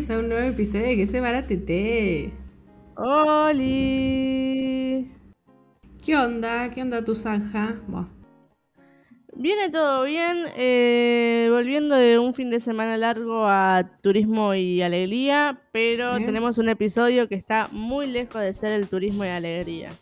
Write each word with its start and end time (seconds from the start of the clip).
bienvenidos 0.00 0.10
a 0.10 0.18
un 0.18 0.28
nuevo 0.30 0.48
episodio 0.48 0.86
de 0.86 0.96
Que 0.96 1.06
se 1.06 1.20
Tete. 1.42 2.32
¡Holi! 2.96 4.32
¿Qué 6.04 6.16
onda? 6.16 6.70
¿Qué 6.70 6.80
onda 6.80 7.04
tu 7.04 7.14
zanja? 7.14 7.76
Viene 9.36 9.68
todo 9.68 10.04
bien, 10.04 10.38
eh, 10.56 11.48
volviendo 11.50 11.96
de 11.96 12.18
un 12.18 12.32
fin 12.32 12.48
de 12.50 12.60
semana 12.60 12.96
largo 12.96 13.46
a 13.46 13.90
turismo 14.00 14.54
y 14.54 14.80
alegría, 14.80 15.60
pero 15.72 16.16
tenemos 16.16 16.56
un 16.56 16.70
episodio 16.70 17.28
que 17.28 17.34
está 17.34 17.68
muy 17.70 18.06
lejos 18.06 18.40
de 18.40 18.54
ser 18.54 18.72
el 18.72 18.88
turismo 18.88 19.26
y 19.26 19.28
alegría. 19.28 19.92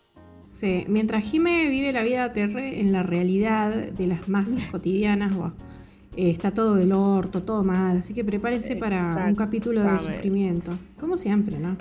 Sí, 0.45 0.85
mientras 0.89 1.29
Jime 1.29 1.67
vive 1.69 1.93
la 1.93 2.03
vida 2.03 2.33
terre 2.33 2.81
en 2.81 2.93
la 2.93 3.03
realidad 3.03 3.75
de 3.75 4.07
las 4.07 4.29
masas 4.29 4.65
cotidianas, 4.71 5.33
eh, 6.19 6.31
está 6.31 6.51
todo 6.51 6.75
del 6.75 6.91
orto, 6.91 7.45
todo 7.45 7.63
mal, 7.63 7.99
así 7.99 8.13
que 8.13 8.25
prepárense 8.25 8.75
para 8.75 9.25
un 9.29 9.37
capítulo 9.37 9.85
de 9.85 10.01
sufrimiento. 10.01 10.77
Como 10.99 11.17
siempre, 11.17 11.61
¿no? 11.61 11.77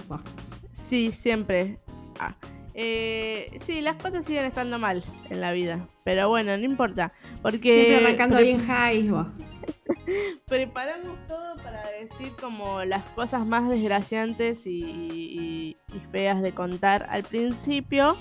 Sí, 0.71 1.11
siempre. 1.11 1.79
Ah. 2.19 2.35
Eh, 2.75 3.49
sí, 3.59 3.81
las 3.81 3.95
cosas 3.95 4.23
siguen 4.25 4.45
estando 4.45 4.77
mal 4.77 5.03
en 5.31 5.41
la 5.41 5.53
vida. 5.53 5.87
Pero 6.03 6.29
bueno, 6.29 6.55
no 6.55 6.63
importa. 6.63 7.13
Porque. 7.41 7.73
Siempre 7.73 8.05
arrancando 8.05 8.39
bien 8.39 8.63
high, 8.63 9.09
Preparamos 10.45 11.17
todo 11.27 11.57
para 11.63 11.89
decir 11.99 12.33
como 12.39 12.85
las 12.85 13.05
cosas 13.05 13.43
más 13.43 13.67
desgraciantes 13.67 14.67
y, 14.67 15.77
feas 16.11 16.43
de 16.43 16.51
contar 16.51 17.07
al 17.09 17.23
principio. 17.23 18.15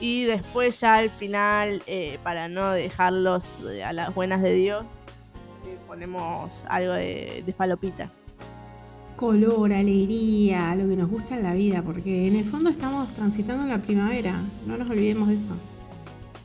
Y 0.00 0.26
después 0.26 0.80
ya 0.80 0.94
al 0.94 1.10
final, 1.10 1.82
eh, 1.88 2.20
para 2.22 2.48
no 2.48 2.70
dejarlos 2.70 3.62
a 3.84 3.92
las 3.92 4.14
buenas 4.14 4.42
de 4.42 4.52
Dios, 4.52 4.86
ponemos 5.96 6.66
algo 6.68 6.92
de, 6.92 7.42
de 7.46 7.52
falopita 7.54 8.12
color, 9.16 9.72
alegría, 9.72 10.74
lo 10.74 10.86
que 10.86 10.94
nos 10.94 11.08
gusta 11.08 11.38
en 11.38 11.42
la 11.42 11.54
vida, 11.54 11.82
porque 11.82 12.26
en 12.26 12.36
el 12.36 12.44
fondo 12.44 12.68
estamos 12.68 13.14
transitando 13.14 13.66
la 13.66 13.80
primavera, 13.80 14.38
no 14.66 14.76
nos 14.76 14.90
olvidemos 14.90 15.28
de 15.28 15.34
eso. 15.36 15.54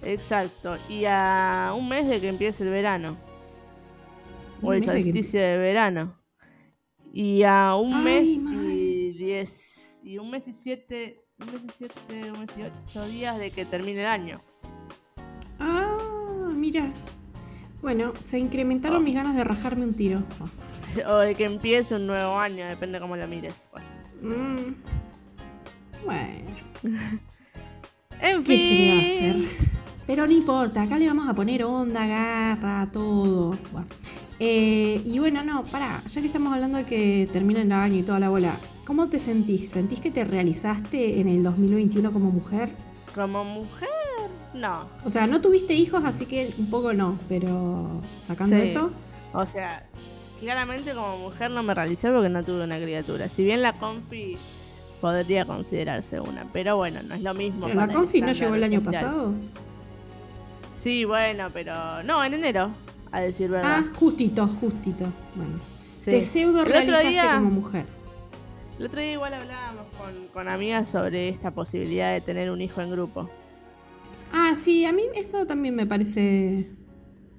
Exacto, 0.03 0.77
y 0.87 1.03
a 1.05 1.73
un 1.77 1.89
mes 1.89 2.07
de 2.07 2.21
que 2.21 2.29
empiece 2.29 2.63
el 2.63 2.69
verano, 2.69 3.17
o 4.61 4.71
el 4.71 4.81
solsticio 4.81 5.41
de, 5.41 5.57
verano, 5.57 6.17
y 7.11 7.43
a 7.43 7.75
un 7.75 8.05
mes 8.05 8.41
y 8.41 9.11
diez, 9.17 9.99
y 10.05 10.17
un 10.17 10.31
mes 10.31 10.47
y 10.47 10.53
siete, 10.53 11.19
un 11.41 11.47
mes 11.47 11.61
y 11.67 11.71
siete, 11.77 12.31
un 12.31 12.39
mes 12.39 12.49
y 12.57 12.61
ocho 12.61 13.05
días 13.05 13.37
de 13.37 13.51
que 13.51 13.65
termine 13.65 13.99
el 13.99 14.07
año. 14.07 14.41
Ah, 15.59 16.53
mira. 16.55 16.93
Bueno, 17.81 18.13
se 18.19 18.37
incrementaron 18.37 19.03
mis 19.03 19.15
ganas 19.15 19.35
de 19.35 19.43
rajarme 19.43 19.85
un 19.85 19.93
tiro. 19.93 20.23
o 21.07 21.15
de 21.17 21.35
que 21.35 21.45
empiece 21.45 21.95
un 21.95 22.07
nuevo 22.07 22.37
año, 22.37 22.67
depende 22.67 22.99
cómo 22.99 23.15
lo 23.15 23.27
mires. 23.27 23.69
Bueno. 23.71 23.87
Mm. 24.21 24.75
Bueno. 26.05 26.51
en 28.21 28.43
¿Qué 28.43 28.57
se 28.57 28.73
le 28.73 28.95
va 28.95 29.01
a 29.01 29.05
hacer? 29.05 29.35
Pero 30.05 30.27
no 30.27 30.33
importa, 30.33 30.83
acá 30.83 30.97
le 30.97 31.07
vamos 31.07 31.27
a 31.29 31.33
poner 31.33 31.63
onda, 31.63 32.05
garra, 32.05 32.89
todo. 32.91 33.57
Eh, 34.39 35.01
y 35.05 35.19
bueno, 35.19 35.43
no, 35.43 35.63
pará, 35.65 36.03
ya 36.07 36.21
que 36.21 36.27
estamos 36.27 36.51
hablando 36.53 36.79
de 36.79 36.85
que 36.85 37.29
termina 37.31 37.61
el 37.61 37.71
año 37.71 37.99
y 37.99 38.03
toda 38.03 38.19
la 38.19 38.29
bola, 38.29 38.57
¿cómo 38.85 39.07
te 39.07 39.19
sentís? 39.19 39.69
¿Sentís 39.69 40.01
que 40.01 40.11
te 40.11 40.25
realizaste 40.25 41.19
en 41.19 41.29
el 41.29 41.43
2021 41.43 42.11
como 42.11 42.31
mujer? 42.31 42.69
Como 43.13 43.43
mujer, 43.43 43.89
no. 44.53 44.87
O 45.03 45.09
sea, 45.09 45.27
no 45.27 45.41
tuviste 45.41 45.73
hijos, 45.73 46.03
así 46.05 46.25
que 46.25 46.53
un 46.57 46.69
poco 46.69 46.93
no, 46.93 47.17
pero 47.29 48.01
sacando 48.15 48.55
eso. 48.55 48.91
O 49.33 49.45
sea, 49.45 49.85
claramente 50.39 50.93
como 50.93 51.17
mujer 51.17 51.51
no 51.51 51.63
me 51.63 51.73
realicé 51.73 52.11
porque 52.11 52.29
no 52.29 52.43
tuve 52.43 52.63
una 52.63 52.77
criatura. 52.77 53.29
Si 53.29 53.43
bien 53.43 53.61
la 53.61 53.73
confi 53.79 54.37
podría 54.99 55.45
considerarse 55.45 56.19
una, 56.19 56.45
pero 56.51 56.77
bueno, 56.77 57.01
no 57.03 57.15
es 57.15 57.21
lo 57.21 57.33
mismo. 57.33 57.67
¿La 57.69 57.87
confi 57.87 58.21
no 58.21 58.31
llegó 58.31 58.55
el 58.55 58.63
año 58.63 58.81
pasado? 58.81 59.33
Sí, 60.73 61.05
bueno, 61.05 61.49
pero 61.53 62.03
no, 62.03 62.23
en 62.23 62.33
enero, 62.33 62.71
a 63.11 63.21
decir 63.21 63.49
verdad. 63.49 63.79
Ah, 63.79 63.91
justito, 63.97 64.47
justito. 64.47 65.05
Bueno, 65.35 65.59
te 66.03 66.21
pseudo 66.21 66.63
realizaste 66.65 67.19
como 67.35 67.49
mujer. 67.51 67.85
El 68.79 68.85
otro 68.85 68.99
día 68.99 69.13
igual 69.13 69.33
hablábamos 69.33 69.85
con, 69.97 70.27
con 70.33 70.47
amigas 70.47 70.89
sobre 70.89 71.29
esta 71.29 71.51
posibilidad 71.51 72.13
de 72.13 72.21
tener 72.21 72.49
un 72.49 72.61
hijo 72.61 72.81
en 72.81 72.89
grupo. 72.89 73.29
Ah, 74.51 74.55
sí, 74.55 74.83
a 74.83 74.91
mí 74.91 75.03
eso 75.15 75.45
también 75.45 75.75
me 75.75 75.85
parece. 75.85 76.69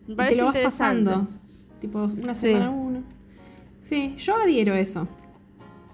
Me 0.06 0.14
parece 0.14 0.36
te 0.36 0.40
lo 0.40 0.46
vas 0.46 0.56
pasando. 0.58 1.28
Tipo, 1.78 2.04
una 2.04 2.34
semana 2.34 2.70
uno. 2.70 3.02
Sí, 3.78 4.14
yo 4.16 4.34
adhiero 4.36 4.74
eso. 4.74 5.06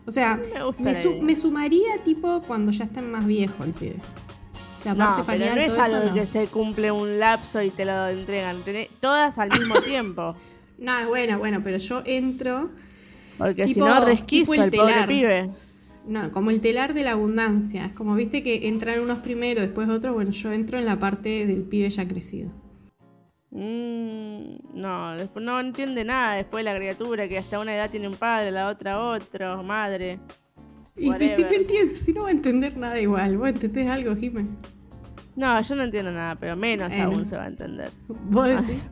O 0.06 0.10
sea, 0.12 0.40
me, 0.78 1.34
sumaría 1.34 2.02
tipo 2.04 2.42
cuando 2.42 2.70
ya 2.70 2.84
estén 2.84 3.10
más 3.10 3.26
viejo 3.26 3.64
el 3.64 3.72
pibe. 3.72 3.96
O 4.76 4.78
sea, 4.78 4.92
aparte 4.92 5.20
no, 5.20 5.26
pero 5.26 5.54
no 5.56 5.60
es 5.60 5.76
algo 5.76 6.14
que 6.14 6.24
se 6.24 6.46
cumple 6.46 6.92
un 6.92 7.18
lapso 7.18 7.60
y 7.62 7.70
te 7.70 7.84
lo 7.84 8.08
entregan. 8.08 8.62
Todas 9.00 9.38
al 9.38 9.50
mismo 9.50 9.80
tiempo. 9.84 10.36
No, 10.78 11.08
bueno, 11.08 11.38
bueno, 11.38 11.60
pero 11.64 11.78
yo 11.78 12.02
entro. 12.04 12.70
Porque 13.38 13.66
si 13.66 13.80
no, 13.80 14.04
resquizo 14.04 14.54
el, 14.54 14.70
pobre 14.70 15.06
pibe. 15.08 15.50
No, 16.08 16.32
como 16.32 16.50
el 16.50 16.62
telar 16.62 16.94
de 16.94 17.04
la 17.04 17.12
abundancia. 17.12 17.84
Es 17.84 17.92
como 17.92 18.14
viste 18.14 18.42
que 18.42 18.68
entran 18.68 19.00
unos 19.00 19.18
primero, 19.18 19.60
después 19.60 19.88
otros. 19.90 20.14
Bueno, 20.14 20.30
yo 20.30 20.52
entro 20.52 20.78
en 20.78 20.86
la 20.86 20.98
parte 20.98 21.46
del 21.46 21.62
pibe 21.62 21.90
ya 21.90 22.08
crecido. 22.08 22.50
Mm, 23.50 24.56
no, 24.74 25.16
después 25.16 25.44
no 25.44 25.60
entiende 25.60 26.04
nada 26.04 26.36
después 26.36 26.64
la 26.64 26.76
criatura 26.76 27.28
que 27.28 27.38
hasta 27.38 27.58
una 27.58 27.74
edad 27.74 27.90
tiene 27.90 28.08
un 28.08 28.16
padre, 28.16 28.50
la 28.50 28.68
otra 28.68 29.00
otro, 29.00 29.62
madre. 29.62 30.18
Y 30.96 31.10
si 31.28 31.42
no 31.42 31.50
entiende, 31.50 31.94
si 31.94 32.12
no 32.12 32.22
va 32.22 32.28
a 32.28 32.32
entender 32.32 32.76
nada 32.76 33.00
igual, 33.00 33.36
¿vos 33.36 33.48
entendés 33.48 33.88
algo, 33.88 34.16
Jiménez? 34.16 34.50
No, 35.36 35.60
yo 35.60 35.74
no 35.76 35.84
entiendo 35.84 36.10
nada, 36.10 36.34
pero 36.34 36.56
menos 36.56 36.92
aún 36.94 37.24
se 37.24 37.36
va 37.36 37.44
a 37.44 37.48
entender. 37.48 37.92
¿Vos 38.08 38.48
decís? 38.48 38.88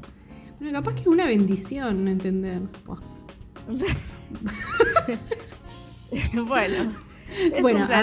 Bueno, 0.60 0.78
capaz 0.78 0.94
que 0.94 1.00
es 1.00 1.06
una 1.06 1.26
bendición 1.26 2.04
no 2.04 2.10
entender. 2.10 2.62
bueno, 6.46 6.92
bueno, 7.60 7.86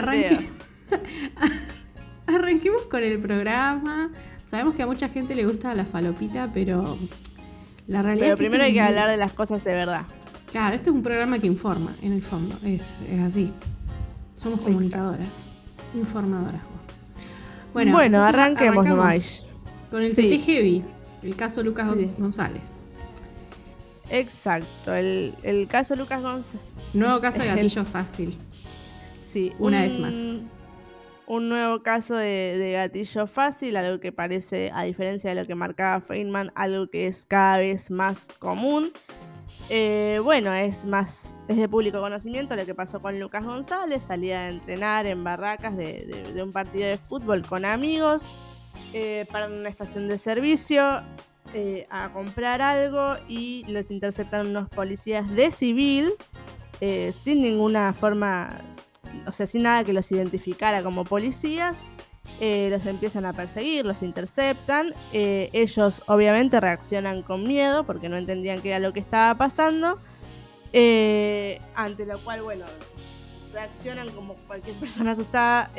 arranquemos 2.28 2.84
con 2.90 3.04
el 3.04 3.20
programa. 3.20 4.12
Sabemos 4.44 4.76
que 4.76 4.84
a 4.84 4.88
mucha 4.88 5.10
gente 5.10 5.36
le 5.36 5.46
gusta 5.46 5.74
la 5.76 5.86
falopita, 5.86 6.50
pero 6.54 6.98
la 7.88 8.02
realidad 8.02 8.28
pero 8.28 8.38
primero 8.38 8.64
hay 8.64 8.74
que 8.74 8.82
hablar 8.82 9.10
de 9.10 9.18
las 9.18 9.34
cosas 9.34 9.64
de 9.64 9.74
verdad. 9.74 10.06
Claro, 10.52 10.76
esto 10.76 10.92
es 10.92 10.96
un 10.96 11.02
programa 11.02 11.40
que 11.40 11.48
informa, 11.48 11.96
en 12.02 12.14
el 12.14 12.22
fondo, 12.22 12.58
es, 12.64 13.02
así. 13.26 13.52
Somos 14.34 14.62
comunicadoras, 14.62 15.56
informadoras. 15.96 16.62
Bueno, 17.74 17.94
bueno 17.94 18.22
arranquemos 18.22 18.86
nomás. 18.86 19.46
Con 19.90 20.04
el 20.04 20.12
TT 20.12 20.40
Heavy, 20.46 20.84
el 21.24 21.36
caso 21.36 21.64
Lucas 21.64 21.92
González. 22.18 22.88
Exacto, 24.10 24.94
el, 24.94 25.68
caso 25.70 25.96
Lucas 25.96 26.22
González. 26.22 26.66
Nuevo 26.94 27.20
caso 27.20 27.40
de 27.42 27.48
gatillo 27.48 27.84
fácil. 27.84 28.38
Sí, 29.24 29.54
una 29.58 29.82
vez 29.82 29.98
más 29.98 30.44
un 31.26 31.50
nuevo 31.50 31.82
caso 31.82 32.16
de, 32.16 32.72
gatillo 32.74 33.28
fácil, 33.28 33.78
algo 33.78 34.00
que 34.00 34.12
parece, 34.12 34.72
a 34.74 34.84
diferencia 34.84 35.30
de 35.30 35.42
lo 35.42 35.48
que 35.48 35.56
marcaba 35.56 36.02
Feynman, 36.02 36.52
algo 36.56 36.88
que 36.88 37.08
es 37.08 37.26
cada 37.26 37.60
vez 37.60 37.92
más 37.92 38.28
común. 38.40 38.92
Eh, 39.70 40.20
bueno, 40.24 40.54
es 40.54 40.86
más, 40.86 41.36
es 41.48 41.58
de 41.58 41.70
público 41.70 42.00
conocimiento 42.00 42.56
lo 42.56 42.66
que 42.66 42.76
pasó 42.76 43.02
con 43.02 43.20
Lucas 43.20 43.46
González, 43.46 44.04
salía 44.04 44.42
a 44.42 44.50
entrenar 44.50 45.06
en 45.06 45.24
barracas 45.24 45.78
de, 45.78 46.34
un 46.44 46.52
partido 46.52 46.88
de 46.88 46.98
fútbol 46.98 47.46
con 47.48 47.64
amigos, 47.64 48.30
eh, 48.94 49.26
para 49.32 49.48
una 49.48 49.70
estación 49.70 50.08
de 50.08 50.18
servicio, 50.18 51.02
eh, 51.54 51.88
a 51.90 52.12
comprar 52.12 52.62
algo 52.62 53.16
y 53.30 53.64
los 53.68 53.92
interceptaron 53.92 54.48
unos 54.48 54.70
policías 54.70 55.30
de 55.30 55.52
civil, 55.52 56.14
sin 57.12 57.40
ninguna 57.40 57.94
forma 57.94 58.73
o 59.26 59.32
sea, 59.32 59.48
sin 59.48 59.64
nada 59.64 59.84
que 59.84 59.94
los 59.94 60.12
identificara 60.12 60.84
como 60.84 61.06
policías, 61.06 61.86
eh, 62.40 62.70
los 62.70 62.86
empiezan 62.86 63.26
a 63.26 63.34
perseguir, 63.34 63.86
los 63.86 64.02
interceptan. 64.02 64.94
Eh, 65.12 65.50
ellos 65.54 66.04
obviamente 66.08 66.60
reaccionan 66.60 67.22
con 67.22 67.44
miedo 67.44 67.86
porque 67.86 68.10
no 68.10 68.18
entendían 68.18 68.62
qué 68.62 68.70
era 68.70 68.80
lo 68.80 68.94
que 68.94 69.00
estaba 69.00 69.38
pasando. 69.38 70.00
Eh, 70.72 71.62
ante 71.76 72.06
lo 72.06 72.18
cual, 72.20 72.42
bueno, 72.42 72.66
reaccionan 73.52 74.10
como 74.12 74.36
cualquier 74.48 74.76
persona 74.78 75.12
asustada 75.12 75.70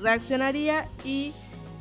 reaccionaría 0.00 0.88
y 1.04 1.32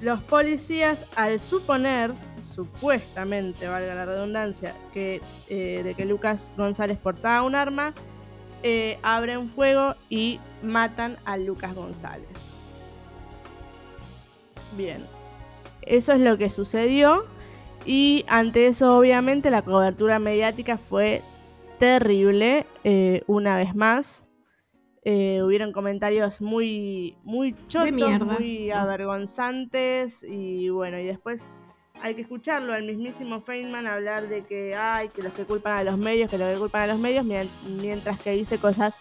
los 0.02 0.22
policías 0.22 1.06
al 1.16 1.40
suponer, 1.40 2.14
supuestamente, 2.44 3.68
valga 3.68 3.96
la 3.96 4.06
redundancia, 4.06 4.76
que, 4.94 5.22
de 5.50 5.96
que 5.96 6.06
Lucas 6.06 6.52
González 6.58 6.98
portaba 6.98 7.42
un 7.44 7.56
arma, 7.56 7.96
abren 9.02 9.48
fuego 9.50 9.96
y 10.10 10.40
matan 10.62 11.18
a 11.26 11.38
Lucas 11.38 11.76
González. 11.76 12.56
Bien, 14.78 15.06
eso 15.82 16.14
es 16.14 16.20
lo 16.20 16.38
que 16.38 16.50
sucedió 16.50 17.26
y 17.86 18.26
ante 18.28 18.68
eso 18.68 18.98
obviamente 18.98 19.52
la 19.52 19.62
cobertura 19.62 20.20
mediática 20.20 20.78
fue 20.78 21.22
terrible, 21.80 22.66
eh, 22.84 23.24
una 23.28 23.58
vez 23.58 23.76
más. 23.76 24.30
Eh, 25.06 25.42
hubieron 25.44 25.74
comentarios 25.74 26.40
muy, 26.42 27.18
muy 27.24 27.54
chotos, 27.68 28.22
muy 28.22 28.72
avergonzantes 28.72 30.24
y 30.24 30.70
bueno, 30.70 30.98
y 30.98 31.04
después 31.04 31.46
hay 32.04 32.16
que 32.16 32.22
escucharlo 32.22 32.74
al 32.74 32.84
mismísimo 32.84 33.40
Feynman 33.40 33.88
hablar 33.88 34.28
de 34.28 34.44
que 34.44 34.76
hay 34.76 35.08
que 35.08 35.24
los 35.24 35.32
que 35.32 35.46
culpan 35.46 35.78
a 35.78 35.84
los 35.86 35.98
medios, 35.98 36.30
que 36.30 36.38
los 36.38 36.52
que 36.52 36.60
culpan 36.60 36.82
a 36.82 36.88
los 36.88 37.00
medios, 37.00 37.26
mientras 37.66 38.20
que 38.20 38.32
dice 38.32 38.58
cosas 38.58 38.98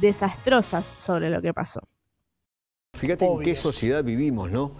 desastrosas 0.00 0.94
sobre 0.96 1.28
lo 1.28 1.42
que 1.42 1.52
pasó. 1.52 1.80
Fíjate 2.94 3.26
en 3.26 3.40
qué 3.40 3.54
sociedad 3.54 4.02
vivimos, 4.02 4.50
¿no? 4.50 4.72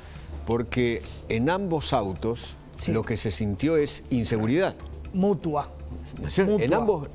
Porque 0.46 1.02
en 1.28 1.50
ambos 1.50 1.92
autos 1.92 2.56
lo 2.88 3.02
que 3.02 3.18
se 3.18 3.30
sintió 3.30 3.76
es 3.76 4.04
inseguridad. 4.08 4.74
Mutua. 5.12 5.68
En 6.38 6.72
ambos, 6.72 7.10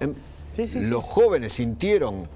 los 0.76 1.04
jóvenes 1.04 1.54
sintieron 1.54 2.28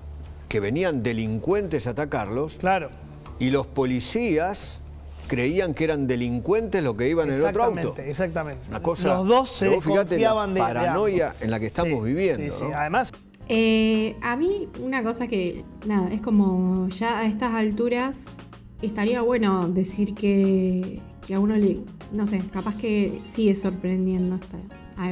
que 0.50 0.60
venían 0.60 1.04
delincuentes 1.04 1.86
a 1.86 1.92
atacarlos. 1.92 2.56
Claro. 2.56 2.90
Y 3.38 3.52
los 3.52 3.68
policías 3.68 4.82
creían 5.28 5.74
que 5.74 5.84
eran 5.84 6.08
delincuentes 6.08 6.84
los 6.84 6.96
que 6.96 7.10
iban 7.10 7.30
en 7.30 7.36
el 7.36 7.46
otro 7.46 7.64
auto. 7.64 7.80
Exactamente, 7.80 8.10
exactamente. 8.10 8.70
Una 8.70 8.82
cosa, 8.82 9.08
los 9.10 9.28
dos 9.28 9.50
se 9.52 9.76
confiaban 9.76 10.54
de 10.54 10.60
paranoia 10.60 11.34
en 11.42 11.52
la 11.52 11.60
que 11.60 11.68
estamos 11.68 12.04
viviendo. 12.04 12.52
Sí, 12.52 12.60
sí. 12.60 12.66
Además. 12.74 13.12
Eh, 13.48 14.16
a 14.22 14.36
mí 14.36 14.68
una 14.80 15.04
cosa 15.04 15.28
que, 15.28 15.64
nada, 15.86 16.10
es 16.12 16.22
como 16.22 16.88
ya 16.90 17.20
a 17.20 17.26
estas 17.26 17.54
alturas 17.54 18.38
estaría 18.82 19.22
bueno 19.22 19.68
decir 19.68 20.16
que, 20.16 21.02
que 21.26 21.36
a 21.36 21.40
uno 21.40 21.56
le, 21.56 21.80
no 22.12 22.26
sé, 22.26 22.44
capaz 22.52 22.76
que 22.76 23.20
sigue 23.22 23.54
sorprendiendo. 23.56 24.40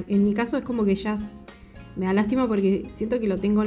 En 0.08 0.24
mi 0.26 0.34
caso 0.34 0.58
es 0.58 0.64
como 0.64 0.86
que 0.86 0.96
ya 0.96 1.16
me 1.96 2.08
da 2.08 2.14
lástima 2.14 2.48
porque 2.48 2.88
siento 2.90 3.20
que 3.20 3.28
lo 3.28 3.40
tengo 3.40 3.64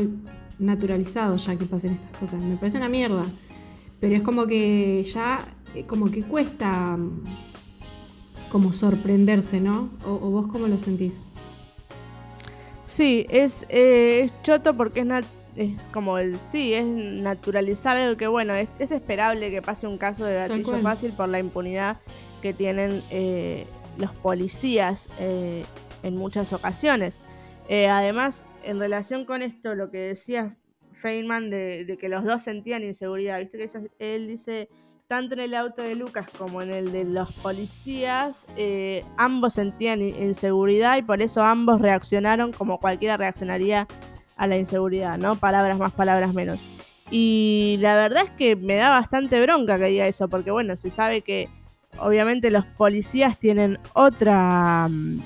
naturalizado 0.59 1.37
ya 1.37 1.57
que 1.57 1.67
pasen 1.67 1.93
estas 1.93 2.13
cosas. 2.19 2.41
Me 2.41 2.57
parece 2.57 2.79
una 2.79 2.89
mierda. 2.89 3.25
Pero 4.01 4.15
es 4.15 4.23
como 4.23 4.47
que 4.47 5.03
ya, 5.05 5.47
como 5.85 6.11
que 6.11 6.23
cuesta 6.23 6.97
mm, 6.97 7.25
como 8.51 8.73
sorprenderse, 8.73 9.61
¿no? 9.61 9.91
¿O, 10.05 10.19
vos 10.19 10.47
cómo 10.47 10.67
lo 10.67 10.79
sentís? 10.79 11.23
Sí, 12.85 13.27
es, 13.29 13.67
eh, 13.69 14.21
es 14.25 14.43
choto 14.43 14.77
porque 14.77 15.01
es, 15.01 15.09
es 15.57 15.89
como 15.89 16.19
el, 16.19 16.39
sí, 16.39 16.73
es 16.73 16.85
naturalizar 16.85 17.97
algo 17.97 18.17
que, 18.17 18.29
bueno, 18.29 18.55
es, 18.55 18.69
esperable 18.79 19.51
que 19.51 19.61
pase 19.61 19.87
un 19.87 19.99
caso 19.99 20.25
de 20.25 20.37
gatillo 20.37 20.77
fácil 20.79 21.13
por 21.13 21.29
la 21.29 21.39
impunidad 21.39 21.99
que 22.41 22.53
tienen 22.53 23.03
eh, 23.11 23.67
los 23.99 24.13
policías 24.13 25.09
en 25.19 26.17
muchas 26.17 26.53
ocasiones. 26.53 27.21
Eh, 27.69 27.89
además, 27.89 28.47
en 28.63 28.79
relación 28.79 29.25
con 29.25 29.43
esto, 29.43 29.75
lo 29.75 29.91
que 29.91 29.99
decía 29.99 30.57
Feynman 30.93 31.51
de, 31.51 31.97
que 32.01 32.09
los 32.09 32.25
dos 32.25 32.43
sentían 32.43 32.85
inseguridad, 32.85 33.41
viste 33.41 33.59
que 33.59 33.91
él 33.99 34.29
dice, 34.29 34.69
tanto 35.09 35.35
en 35.35 35.41
el 35.41 35.55
auto 35.55 35.83
de 35.83 35.95
Lucas 35.95 36.27
como 36.37 36.63
en 36.63 36.73
el 36.73 36.91
de 36.91 37.05
los 37.05 37.33
policías, 37.33 38.47
eh, 38.57 39.05
ambos 39.17 39.55
sentían 39.55 40.03
inseguridad 40.03 40.97
y 40.97 41.03
por 41.03 41.23
eso 41.23 41.43
ambos 41.43 41.81
reaccionaron 41.81 42.53
como 42.53 42.79
cualquiera 42.81 43.17
reaccionaría 43.17 43.87
a 44.37 44.47
la 44.47 44.57
inseguridad, 44.57 45.17
¿no? 45.17 45.37
Palabras 45.37 45.79
más, 45.79 45.93
palabras 45.93 46.35
menos. 46.35 46.61
Y 47.11 47.79
la 47.81 47.95
verdad 47.95 48.25
es 48.25 48.31
que 48.31 48.57
me 48.57 48.75
da 48.77 48.91
bastante 48.91 49.41
bronca 49.41 49.79
que 49.79 49.87
diga 49.87 50.09
eso, 50.09 50.29
porque 50.29 50.51
bueno, 50.51 50.75
se 50.75 50.91
sabe 50.91 51.23
que 51.23 51.49
obviamente 51.99 52.51
los 52.51 52.67
policías 52.67 53.39
tienen 53.39 53.79
otra 53.95 54.89
mm, 54.89 55.21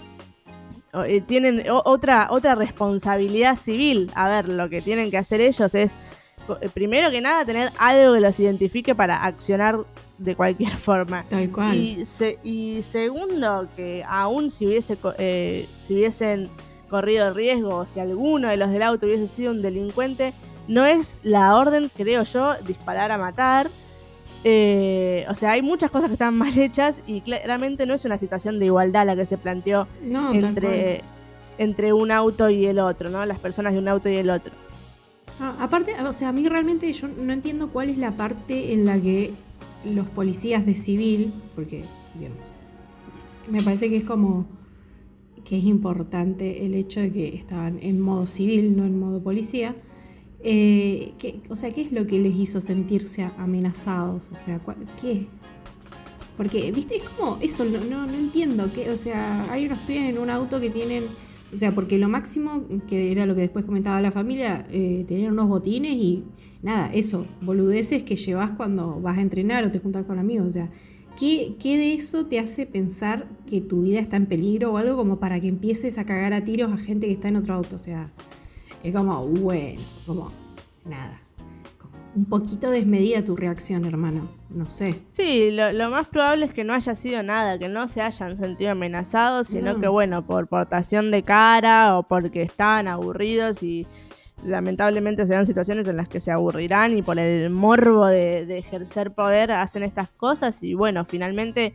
eh, 1.06 1.20
tienen 1.20 1.64
otra, 1.70 2.28
otra 2.30 2.54
responsabilidad 2.54 3.56
civil. 3.56 4.10
A 4.14 4.28
ver, 4.28 4.48
lo 4.48 4.68
que 4.68 4.82
tienen 4.82 5.10
que 5.10 5.18
hacer 5.18 5.40
ellos 5.40 5.74
es, 5.74 5.92
primero 6.72 7.10
que 7.10 7.20
nada, 7.20 7.44
tener 7.44 7.70
algo 7.78 8.14
que 8.14 8.20
los 8.20 8.38
identifique 8.40 8.94
para 8.94 9.24
accionar 9.24 9.78
de 10.18 10.36
cualquier 10.36 10.70
forma. 10.88 11.24
Tal 11.28 11.50
cual. 11.50 11.76
Y, 11.76 12.02
y 12.42 12.82
segundo, 12.82 13.68
que 13.76 14.04
aún 14.08 14.50
si, 14.50 14.66
hubiese, 14.66 14.98
eh, 15.18 15.66
si 15.78 15.94
hubiesen 15.94 16.50
corrido 16.88 17.32
riesgo, 17.32 17.86
si 17.86 18.00
alguno 18.00 18.48
de 18.48 18.56
los 18.56 18.70
del 18.70 18.82
auto 18.82 19.06
hubiese 19.06 19.26
sido 19.26 19.52
un 19.52 19.62
delincuente, 19.62 20.32
no 20.68 20.86
es 20.86 21.18
la 21.22 21.56
orden, 21.56 21.90
creo 21.94 22.24
yo, 22.24 22.54
disparar 22.66 23.10
a 23.12 23.18
matar 23.18 23.70
eh, 24.42 25.26
o 25.28 25.34
sea, 25.34 25.52
hay 25.52 25.62
muchas 25.62 25.90
cosas 25.90 26.08
que 26.08 26.14
están 26.14 26.36
mal 26.36 26.56
hechas 26.56 27.02
y 27.06 27.20
claramente 27.20 27.84
no 27.86 27.94
es 27.94 28.04
una 28.04 28.16
situación 28.16 28.58
de 28.58 28.66
igualdad 28.66 29.06
la 29.06 29.14
que 29.14 29.26
se 29.26 29.36
planteó 29.36 29.86
entre, 30.32 31.02
entre 31.58 31.92
un 31.92 32.10
auto 32.10 32.48
y 32.48 32.66
el 32.66 32.78
otro, 32.78 33.10
¿no? 33.10 33.24
Las 33.26 33.38
personas 33.38 33.74
de 33.74 33.78
un 33.78 33.88
auto 33.88 34.08
y 34.08 34.16
el 34.16 34.30
otro. 34.30 34.52
Ah, 35.40 35.56
aparte, 35.60 35.92
o 36.02 36.12
sea, 36.12 36.28
a 36.28 36.32
mí 36.32 36.46
realmente 36.48 36.92
yo 36.92 37.08
no 37.08 37.32
entiendo 37.32 37.70
cuál 37.70 37.88
es 37.88 37.98
la 37.98 38.16
parte 38.16 38.72
en 38.72 38.86
la 38.86 39.00
que 39.00 39.32
los 39.84 40.08
policías 40.08 40.66
de 40.66 40.74
civil, 40.74 41.32
porque, 41.54 41.84
digamos, 42.14 42.56
me 43.50 43.62
parece 43.62 43.88
que 43.88 43.96
es 43.96 44.04
como 44.04 44.46
que 45.44 45.58
es 45.58 45.64
importante 45.64 46.66
el 46.66 46.74
hecho 46.74 47.00
de 47.00 47.10
que 47.10 47.34
estaban 47.34 47.78
en 47.80 48.00
modo 48.00 48.26
civil, 48.26 48.76
no 48.76 48.84
en 48.84 49.00
modo 49.00 49.22
policía 49.22 49.74
eh, 50.42 51.12
o 51.50 51.56
sea, 51.56 51.72
¿qué 51.72 51.82
es 51.82 51.92
lo 51.92 52.06
que 52.06 52.18
les 52.18 52.34
hizo 52.36 52.60
sentirse 52.60 53.30
amenazados? 53.36 54.30
O 54.32 54.36
sea, 54.36 54.60
¿qué? 55.00 55.26
Porque, 56.36 56.72
viste, 56.72 56.96
es 56.96 57.02
como 57.02 57.38
eso, 57.42 57.64
no, 57.66 58.06
no, 58.06 58.14
entiendo. 58.14 58.70
¿qué? 58.72 58.90
O 58.90 58.96
sea, 58.96 59.50
hay 59.52 59.66
unos 59.66 59.78
pibes 59.80 60.04
en 60.04 60.18
un 60.18 60.30
auto 60.30 60.60
que 60.60 60.70
tienen. 60.70 61.04
O 61.52 61.56
sea, 61.56 61.72
porque 61.72 61.98
lo 61.98 62.08
máximo, 62.08 62.64
que 62.86 63.10
era 63.10 63.26
lo 63.26 63.34
que 63.34 63.40
después 63.40 63.64
comentaba 63.64 64.00
la 64.00 64.12
familia, 64.12 64.64
eh, 64.70 65.04
tenían 65.08 65.32
unos 65.32 65.48
botines 65.48 65.92
y 65.92 66.24
nada, 66.62 66.92
eso, 66.92 67.26
boludeces 67.40 68.02
que 68.04 68.16
llevas 68.16 68.52
cuando 68.52 69.00
vas 69.00 69.18
a 69.18 69.22
entrenar 69.22 69.64
o 69.64 69.70
te 69.70 69.80
juntas 69.80 70.04
con 70.04 70.18
amigos. 70.18 70.46
O 70.46 70.52
sea, 70.52 70.70
¿qué, 71.18 71.56
¿qué 71.58 71.76
de 71.76 71.94
eso 71.94 72.26
te 72.26 72.38
hace 72.38 72.66
pensar 72.66 73.28
que 73.46 73.60
tu 73.60 73.82
vida 73.82 73.98
está 73.98 74.16
en 74.16 74.26
peligro 74.26 74.72
o 74.72 74.76
algo 74.76 74.96
como 74.96 75.18
para 75.18 75.40
que 75.40 75.48
empieces 75.48 75.98
a 75.98 76.06
cagar 76.06 76.32
a 76.32 76.44
tiros 76.44 76.72
a 76.72 76.76
gente 76.76 77.06
que 77.06 77.12
está 77.12 77.28
en 77.28 77.36
otro 77.36 77.54
auto? 77.54 77.76
O 77.76 77.80
sea, 77.80 78.12
es 78.84 78.94
como, 78.94 79.26
bueno, 79.26 79.80
como 80.06 80.32
nada. 80.84 81.20
Un 82.14 82.24
poquito 82.24 82.70
desmedida 82.70 83.24
tu 83.24 83.36
reacción, 83.36 83.84
hermano. 83.84 84.28
No 84.48 84.68
sé. 84.68 85.02
Sí, 85.10 85.50
lo, 85.52 85.90
más 85.90 86.08
probable 86.08 86.46
es 86.46 86.52
que 86.52 86.64
no 86.64 86.74
haya 86.74 86.94
sido 86.94 87.22
nada, 87.22 87.58
que 87.58 87.68
no 87.68 87.86
se 87.86 88.02
hayan 88.02 88.36
sentido 88.36 88.72
amenazados, 88.72 89.46
sino 89.46 89.80
que, 89.80 89.86
bueno, 89.86 90.26
por 90.26 90.48
portación 90.48 91.12
de 91.12 91.22
cara 91.22 91.96
o 91.98 92.02
porque 92.02 92.42
estaban 92.42 92.88
aburridos 92.88 93.62
y 93.62 93.86
lamentablemente 94.44 95.24
se 95.26 95.34
dan 95.34 95.46
situaciones 95.46 95.86
en 95.86 95.96
las 95.96 96.08
que 96.08 96.18
se 96.18 96.32
aburrirán 96.32 96.96
y 96.96 97.02
por 97.02 97.18
el 97.18 97.50
morbo 97.50 98.06
de, 98.06 98.58
ejercer 98.58 99.12
poder 99.12 99.52
hacen 99.52 99.82
estas 99.82 100.10
cosas 100.10 100.62
y 100.62 100.74
bueno, 100.74 101.04
finalmente 101.04 101.74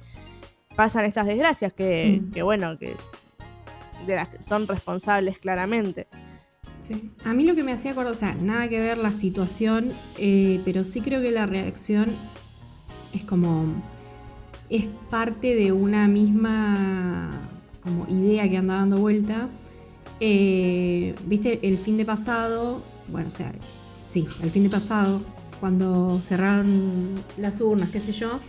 pasan 0.76 1.06
estas 1.06 1.28
desgracias 1.28 1.72
que, 1.72 2.22
mm. 2.22 2.32
que 2.32 2.44
bueno, 2.44 2.78
que 2.78 2.96
de 4.06 4.16
las 4.16 4.30
que 4.30 4.42
son 4.42 4.68
responsables 4.68 5.40
claramente. 5.40 6.08
A 7.24 7.34
mí 7.34 7.44
lo 7.44 7.56
que 7.56 7.64
me 7.64 7.72
hacía 7.72 7.92
acordar, 7.92 8.14
o 8.14 8.16
sea, 8.16 8.36
nada 8.36 8.68
que 8.68 8.80
ver 8.80 8.98
la 8.98 9.14
situación, 9.14 9.92
eh, 10.18 10.62
pero 10.66 10.84
sí 10.84 11.02
creo 11.02 11.22
que 11.22 11.32
la 11.32 11.46
reacción 11.46 12.10
es 13.14 13.24
como. 13.24 13.66
es 14.70 14.88
parte 15.10 15.56
de 15.56 15.72
una 15.72 16.08
misma 16.08 17.42
como 17.82 18.06
idea 18.10 18.50
que 18.50 18.58
anda 18.58 18.76
dando 18.76 19.00
vuelta. 19.00 19.50
Eh, 20.20 21.16
Viste, 21.26 21.60
el 21.64 21.78
fin 21.78 21.98
de 21.98 22.06
pasado, 22.06 22.82
bueno, 23.08 23.28
o 23.28 23.32
sea, 23.32 23.52
sí, 24.08 24.28
el 24.42 24.52
fin 24.52 24.64
de 24.64 24.70
pasado, 24.70 25.22
cuando 25.60 26.20
cerraron 26.22 27.24
las 27.38 27.62
urnas, 27.62 27.90
qué 27.90 28.00
sé 28.00 28.12
yo, 28.12 28.40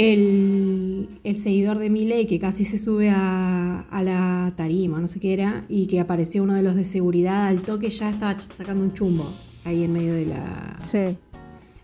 el, 0.00 1.34
seguidor 1.34 1.78
de 1.78 1.90
Miley 1.90 2.26
que 2.26 2.38
casi 2.38 2.64
se 2.64 2.78
sube 2.78 3.10
a, 3.10 3.84
la 4.02 4.52
tarima, 4.56 4.98
no 4.98 5.08
sé 5.08 5.20
qué 5.20 5.34
era, 5.34 5.62
y 5.68 5.86
que 5.86 6.00
apareció 6.00 6.42
uno 6.42 6.54
de 6.54 6.62
los 6.62 6.74
de 6.74 6.84
seguridad 6.84 7.46
al 7.48 7.62
toque, 7.62 7.90
ya 7.90 8.08
estaba 8.08 8.38
sacando 8.40 8.82
un 8.82 8.94
chumbo 8.94 9.30
ahí 9.64 9.84
en 9.84 9.92
medio 9.92 10.14
de 10.14 10.26
la... 10.26 10.78
Sí. 10.80 11.18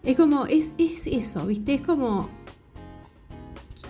Es 0.02 0.16
como, 0.16 0.46
es, 0.46 0.74
es 0.78 1.06
eso, 1.08 1.46
¿viste? 1.46 1.74
Es 1.74 1.82
como 1.82 2.30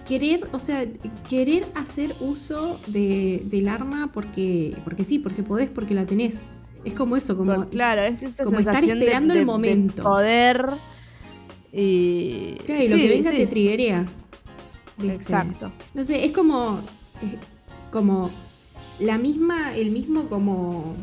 querer, 0.09 0.49
o 0.52 0.59
sea, 0.59 0.85
querer 1.28 1.66
hacer 1.76 2.14
uso 2.18 2.80
del 2.88 3.68
arma 3.68 4.11
porque, 4.12 4.76
porque 4.83 5.04
sí, 5.04 5.21
porque 5.21 5.42
podés, 5.42 5.71
porque 5.71 5.95
la 5.95 6.04
tenés. 6.04 6.40
Es 6.85 6.95
como 6.95 7.16
eso, 7.16 7.37
como, 7.37 7.68
claro, 7.68 8.02
es 8.02 8.23
esa 8.23 8.45
como 8.45 8.59
estar 8.59 8.83
esperando 8.83 9.35
el 9.35 9.45
momento. 9.45 10.02
poder 10.02 10.71
y, 11.73 12.54
claro, 12.64 12.85
y 12.85 12.88
lo 12.88 12.96
que 12.96 13.08
venga 13.08 13.30
te 13.30 13.46
triguea. 13.46 14.06
Exacto. 15.02 15.73
No 15.94 16.02
sé, 16.02 16.25
es 16.25 16.32
como. 16.32 16.80
como 17.90 18.30
la 18.99 19.18
misma. 19.18 19.76
El 19.76 19.90
mismo 19.90 20.28
como 20.28 20.94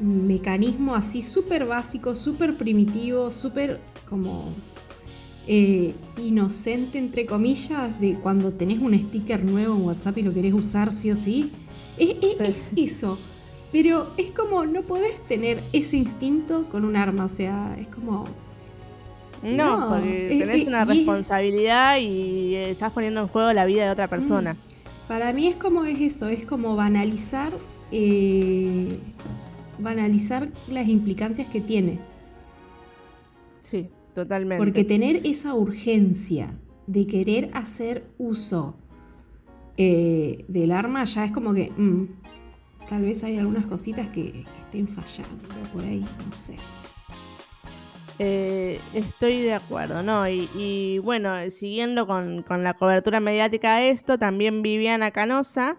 mecanismo 0.00 0.94
así 0.94 1.22
súper 1.22 1.66
básico, 1.66 2.14
súper 2.14 2.56
primitivo, 2.56 3.30
súper 3.30 3.80
como 4.08 4.52
eh, 5.46 5.94
inocente, 6.16 6.98
entre 6.98 7.26
comillas, 7.26 8.00
de 8.00 8.14
cuando 8.14 8.52
tenés 8.52 8.80
un 8.80 8.98
sticker 8.98 9.44
nuevo 9.44 9.76
en 9.76 9.82
WhatsApp 9.82 10.18
y 10.18 10.22
lo 10.22 10.32
querés 10.32 10.54
usar 10.54 10.90
sí 10.90 11.10
o 11.10 11.16
sí. 11.16 11.52
Es, 11.98 12.72
eso. 12.76 13.18
Pero 13.70 14.06
es 14.16 14.30
como, 14.30 14.64
no 14.66 14.82
podés 14.82 15.20
tener 15.26 15.62
ese 15.72 15.96
instinto 15.96 16.68
con 16.70 16.84
un 16.84 16.96
arma, 16.96 17.24
o 17.24 17.28
sea, 17.28 17.76
es 17.80 17.88
como... 17.88 18.26
No, 19.44 19.90
porque 19.90 20.36
tenés 20.38 20.66
una 20.66 20.84
responsabilidad 20.84 21.98
y 21.98 22.54
estás 22.54 22.92
poniendo 22.92 23.20
en 23.20 23.28
juego 23.28 23.52
la 23.52 23.66
vida 23.66 23.84
de 23.84 23.90
otra 23.90 24.08
persona. 24.08 24.54
Mm. 24.54 25.08
Para 25.08 25.32
mí 25.32 25.46
es 25.46 25.56
como 25.56 25.84
es 25.84 26.00
eso, 26.00 26.28
es 26.28 26.46
como 26.46 26.76
banalizar, 26.76 27.52
eh, 27.92 28.88
banalizar 29.78 30.48
las 30.68 30.88
implicancias 30.88 31.46
que 31.48 31.60
tiene. 31.60 31.98
Sí, 33.60 33.88
totalmente. 34.14 34.64
Porque 34.64 34.84
tener 34.84 35.20
esa 35.24 35.54
urgencia 35.54 36.58
de 36.86 37.06
querer 37.06 37.50
hacer 37.52 38.04
uso 38.18 38.76
eh, 39.76 40.44
del 40.48 40.72
arma 40.72 41.04
ya 41.04 41.24
es 41.24 41.32
como 41.32 41.52
que 41.52 41.70
mm, 41.76 42.04
tal 42.88 43.02
vez 43.02 43.24
hay 43.24 43.38
algunas 43.38 43.66
cositas 43.66 44.08
que, 44.08 44.44
estén 44.58 44.88
fallando 44.88 45.48
por 45.72 45.84
ahí, 45.84 46.04
no 46.26 46.34
sé. 46.34 46.56
Eh, 48.18 48.80
estoy 48.94 49.42
de 49.42 49.54
acuerdo, 49.54 50.02
¿no? 50.02 50.28
Y, 50.28 50.98
bueno, 51.00 51.50
siguiendo 51.50 52.06
con, 52.06 52.44
la 52.62 52.74
cobertura 52.74 53.20
mediática 53.20 53.76
de 53.76 53.90
esto, 53.90 54.18
también 54.18 54.62
Viviana 54.62 55.10
Canosa. 55.10 55.76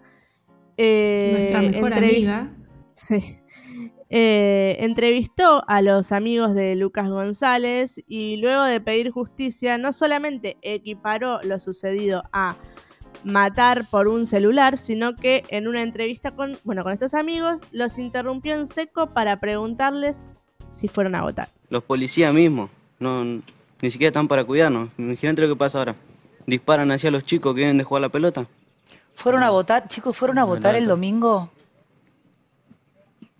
Eh, 0.77 1.32
Nuestra 1.34 1.62
mejor 1.62 1.94
amiga. 1.94 2.51
Sí. 2.94 3.42
entrevistó 4.10 5.63
a 5.68 5.82
los 5.82 6.12
amigos 6.12 6.54
de 6.54 6.75
Lucas 6.75 7.10
González 7.10 8.04
y 8.08 8.38
luego 8.38 8.63
de 8.63 8.80
pedir 8.80 9.12
justicia, 9.12 9.77
no 9.77 9.92
solamente 9.92 10.58
equiparó 10.62 11.42
lo 11.44 11.60
sucedido 11.60 12.24
a 12.32 12.58
matar 13.25 13.89
por 13.89 14.08
un 14.08 14.25
celular, 14.25 14.77
sino 14.77 15.15
que 15.15 15.44
en 15.50 15.68
una 15.68 15.82
entrevista 15.82 16.32
con, 16.32 16.60
bueno, 16.63 16.84
con 16.84 16.94
estos 16.94 17.13
amigos 17.13 17.62
los 17.72 17.98
interrumpió 17.98 18.56
en 18.56 18.65
seco 18.65 19.13
para 19.13 19.39
preguntarles 19.39 20.30
si 20.75 20.88
fueron 20.88 21.15
a 21.15 21.22
votar. 21.22 21.50
Los 21.70 21.84
policías 21.84 22.34
mismos, 22.34 22.70
no, 23.00 23.24
ni 23.24 23.89
siquiera 23.89 24.10
están 24.10 24.27
para 24.27 24.44
cuidarnos. 24.44 24.89
Imagínate 24.98 25.41
lo 25.41 25.48
que 25.48 25.55
pasa 25.55 25.79
ahora. 25.79 25.96
Disparan 26.46 26.91
hacia 26.91 27.10
los 27.10 27.24
chicos 27.24 27.53
que 27.53 27.60
vienen 27.60 27.77
de 27.77 27.84
jugar 27.84 28.01
la 28.01 28.10
pelota. 28.10 28.46
¿Fueron 29.15 29.41
a 29.41 29.50
votar? 29.50 29.88
Chicos, 29.88 30.15
¿fueron 30.15 30.38
a 30.38 30.44
votar 30.44 30.75
el 30.75 30.88
domingo? 30.88 31.50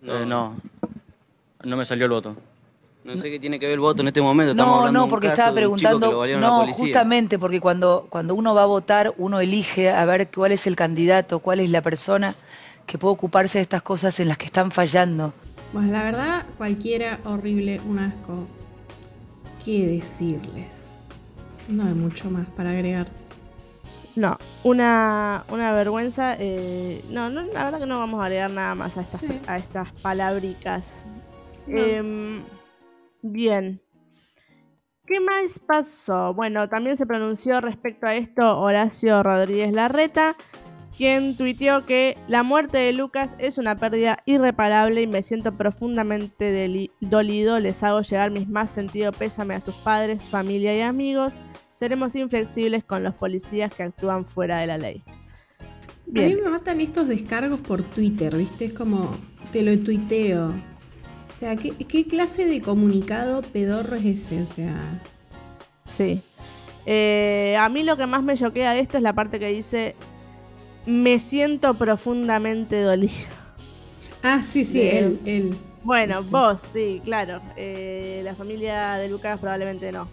no, 0.02 0.26
no, 0.26 0.56
no 1.64 1.78
me 1.78 1.84
salió 1.84 2.06
el 2.06 2.12
voto. 2.12 2.36
No 3.04 3.18
sé 3.18 3.30
qué 3.30 3.40
tiene 3.40 3.60
que 3.60 3.68
ver 3.68 3.74
el 3.76 3.80
voto 3.80 4.02
en 4.02 4.08
este 4.08 4.22
momento. 4.22 4.52
Estamos 4.54 4.86
no, 4.86 4.92
no, 4.92 5.08
porque 5.08 5.28
estaba 5.28 5.54
preguntando. 5.54 6.26
no, 6.40 6.74
justamente 6.74 7.38
porque 7.38 7.60
cuando, 7.60 8.08
cuando 8.10 8.34
uno 8.34 8.56
va 8.56 8.64
a 8.64 8.66
votar, 8.66 9.14
uno 9.18 9.40
elige 9.40 9.92
a 9.92 10.04
ver 10.06 10.32
cuál 10.32 10.54
es 10.54 10.66
el 10.66 10.76
candidato, 10.76 11.38
cuál 11.38 11.60
es 11.60 11.70
la 11.70 11.84
persona 11.84 12.36
que 12.88 12.98
puede 12.98 13.14
ocuparse 13.14 13.60
de 13.60 13.64
estas 13.64 13.84
cosas 13.84 14.20
en 14.20 14.28
las 14.28 14.40
que 14.40 14.46
están 14.46 14.72
fallando. 14.72 15.34
Pues 15.76 15.90
la 15.90 16.04
verdad, 16.04 16.46
cualquiera 16.58 17.20
horrible, 17.26 17.82
un 17.86 18.00
asco. 18.00 18.48
¿Qué 19.66 19.86
decirles? 19.88 20.94
No 21.68 21.84
hay 21.84 21.94
mucho 21.94 22.32
más 22.32 22.50
para 22.50 22.70
agregar. 22.70 23.08
No, 24.16 24.38
una, 24.64 25.44
una 25.50 25.74
vergüenza. 25.74 26.38
Eh, 26.40 27.04
no, 27.10 27.30
no, 27.30 27.42
la 27.52 27.66
verdad 27.66 27.80
que 27.80 27.88
no 27.88 28.00
vamos 28.00 28.22
a 28.22 28.24
agregar 28.24 28.52
nada 28.52 28.74
más 28.74 28.98
a 28.98 29.02
estas, 29.02 29.26
a 29.48 29.58
estas 29.58 29.92
palabricas. 29.92 31.08
Em, 31.68 32.42
Bien. 33.22 33.82
¿Qué 35.06 35.20
más 35.20 35.60
pasó? 35.60 36.34
Bueno, 36.34 36.70
también 36.70 36.96
se 36.96 37.06
pronunció 37.06 37.60
respecto 37.60 38.08
a 38.08 38.16
esto 38.16 38.62
Horacio 38.62 39.22
Rodríguez 39.24 39.74
Larreta, 39.74 40.38
quien 40.96 41.36
tuiteó 41.36 41.86
que 41.86 42.18
la 42.28 42.44
muerte 42.44 42.78
de 42.78 42.94
Lucas 42.94 43.36
es 43.40 43.58
una 43.58 43.78
pérdida 43.78 44.20
irreparable 44.26 45.02
y 45.02 45.08
me 45.08 45.24
siento 45.24 45.58
profundamente 45.58 46.90
dolido. 47.02 47.60
Les 47.60 47.84
hago 47.84 48.02
llegar 48.02 48.32
mis 48.32 48.48
más 48.48 48.72
sentido 48.72 49.12
pésame 49.12 49.56
a 49.56 49.62
sus 49.62 49.76
padres, 49.76 50.24
familia 50.24 50.76
y 50.76 50.82
amigos. 50.82 51.38
Seremos 51.72 52.16
inflexibles 52.16 52.84
con 52.86 53.04
los 53.04 53.14
policías 53.16 53.74
que 53.74 53.84
actúan 53.84 54.26
fuera 54.26 54.60
de 54.60 54.68
la 54.68 54.78
ley. 54.78 55.04
A 56.08 56.20
mí 56.22 56.36
me 56.36 56.50
matan 56.50 56.80
estos 56.80 57.10
descargos 57.10 57.60
por 57.60 57.82
Twitter, 57.82 58.36
¿viste? 58.38 58.66
Es 58.66 58.74
como, 58.74 59.12
te 59.52 59.64
lo 59.64 59.78
tuiteo. 59.78 60.50
O 60.50 61.38
sea, 61.38 61.58
¿qué, 61.58 62.08
clase 62.08 62.46
de 62.46 62.62
comunicado 62.62 63.42
pedorro 63.42 63.98
es 63.98 64.06
ese? 64.06 64.42
O 64.42 64.46
sea. 64.46 65.02
Sí. 65.86 66.22
Eh, 66.86 67.58
a 67.60 67.68
mí 67.68 67.84
lo 67.84 67.98
que 67.98 68.06
más 68.06 68.24
me 68.24 68.38
choquea 68.38 68.72
de 68.72 68.80
esto 68.80 68.96
es 68.96 69.04
la 69.04 69.14
parte 69.14 69.40
que 69.40 69.52
dice: 69.52 69.96
Me 70.86 71.20
siento 71.20 71.74
profundamente 71.74 72.82
dolido. 72.82 73.34
Ah, 74.24 74.42
sí, 74.42 74.66
sí, 74.66 74.82
él, 74.82 75.20
él. 75.26 75.56
Bueno, 75.84 76.24
vos, 76.24 76.62
sí, 76.62 77.02
claro. 77.04 77.42
Eh, 77.56 78.22
la 78.24 78.34
familia 78.34 78.96
de 78.96 79.10
Lucas 79.10 79.40
probablemente 79.40 79.92
no. 79.92 80.08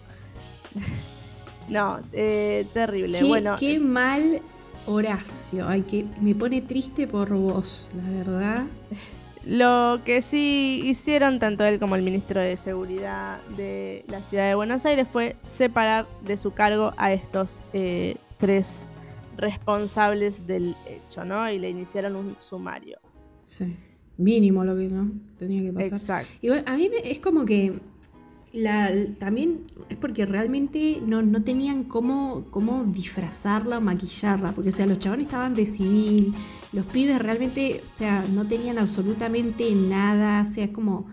no, 1.67 1.99
eh, 2.11 2.67
terrible. 2.73 3.17
Qué, 3.17 3.25
bueno, 3.25 3.55
qué 3.59 3.79
mal 3.79 4.41
Horacio. 4.85 5.67
Ay, 5.67 5.81
que 5.81 6.05
me 6.21 6.35
pone 6.35 6.61
triste 6.61 7.07
por 7.07 7.33
vos, 7.33 7.91
la 7.95 8.09
verdad. 8.09 8.65
Lo 9.45 10.01
que 10.05 10.21
sí 10.21 10.81
hicieron 10.85 11.39
tanto 11.39 11.65
él 11.65 11.77
como 11.77 11.95
el 11.95 12.01
ministro 12.01 12.39
de 12.39 12.55
Seguridad 12.55 13.41
de 13.57 14.05
la 14.07 14.21
ciudad 14.21 14.47
de 14.47 14.55
Buenos 14.55 14.85
Aires 14.85 15.07
fue 15.07 15.35
separar 15.41 16.07
de 16.23 16.37
su 16.37 16.51
cargo 16.51 16.93
a 16.95 17.11
estos 17.11 17.61
eh, 17.73 18.15
tres 18.37 18.89
responsables 19.37 20.45
del 20.45 20.75
hecho, 20.87 21.25
¿no? 21.25 21.49
Y 21.49 21.59
le 21.59 21.69
iniciaron 21.69 22.15
un 22.15 22.35
sumario. 22.39 22.99
Sí, 23.41 23.75
mínimo 24.17 24.63
lo 24.63 24.75
que 24.75 24.87
no 24.87 25.11
tenía 25.37 25.61
que 25.63 25.73
pasar. 25.73 25.93
Exacto. 25.93 26.33
Y 26.41 26.49
a 26.49 26.77
mí 26.77 26.89
es 27.03 27.19
como 27.19 27.45
que 27.45 27.73
la, 28.53 28.91
también 29.17 29.61
es 29.89 29.97
porque 29.97 30.25
realmente 30.25 31.01
no, 31.05 31.23
tenían 31.41 31.83
cómo, 31.83 32.45
cómo 32.51 32.85
disfrazarla, 32.85 33.79
maquillarla, 33.79 34.53
porque 34.53 34.69
o 34.69 34.71
sea, 34.71 34.85
los 34.85 34.99
chavales 34.99 35.25
estaban 35.25 35.55
de 35.55 35.65
civil, 35.65 36.33
los 36.71 36.85
pibes 36.85 37.19
realmente, 37.19 37.81
o 37.81 37.97
sea, 37.97 38.25
no 38.31 38.45
tenían 38.45 38.77
absolutamente 38.77 39.73
nada, 39.73 40.43
o 40.43 40.45
sea, 40.45 40.65
es 40.65 40.71
como... 40.71 41.07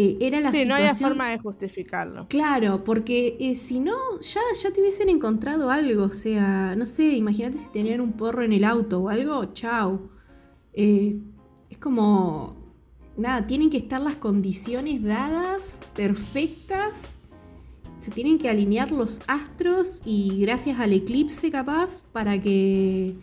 Eh, 0.00 0.16
era 0.20 0.40
la 0.40 0.52
sí, 0.52 0.64
no 0.64 0.76
había 0.76 0.94
forma 0.94 1.30
de 1.30 1.40
justificarlo. 1.40 2.28
Claro, 2.28 2.84
porque 2.84 3.36
eh, 3.40 3.56
si 3.56 3.80
no, 3.80 3.96
ya, 4.20 4.40
ya 4.62 4.70
te 4.70 4.80
hubiesen 4.80 5.08
encontrado 5.08 5.72
algo, 5.72 6.04
o 6.04 6.10
sea, 6.10 6.76
no 6.76 6.84
sé, 6.84 7.16
imagínate 7.16 7.58
si 7.58 7.68
tenían 7.70 8.00
un 8.00 8.12
porro 8.12 8.44
en 8.44 8.52
el 8.52 8.62
auto 8.62 9.00
o 9.00 9.08
algo, 9.08 9.44
chao. 9.46 10.08
Eh, 10.72 11.18
es 11.68 11.78
como, 11.78 12.56
nada, 13.16 13.44
tienen 13.48 13.70
que 13.70 13.78
estar 13.78 14.00
las 14.00 14.14
condiciones 14.14 15.02
dadas, 15.02 15.84
perfectas. 15.96 17.18
Se 17.98 18.12
tienen 18.12 18.38
que 18.38 18.48
alinear 18.48 18.92
los 18.92 19.20
astros 19.26 20.02
y 20.04 20.40
gracias 20.40 20.78
al 20.78 20.92
eclipse 20.92 21.50
capaz 21.50 22.02
para 22.12 22.40
que 22.40 23.16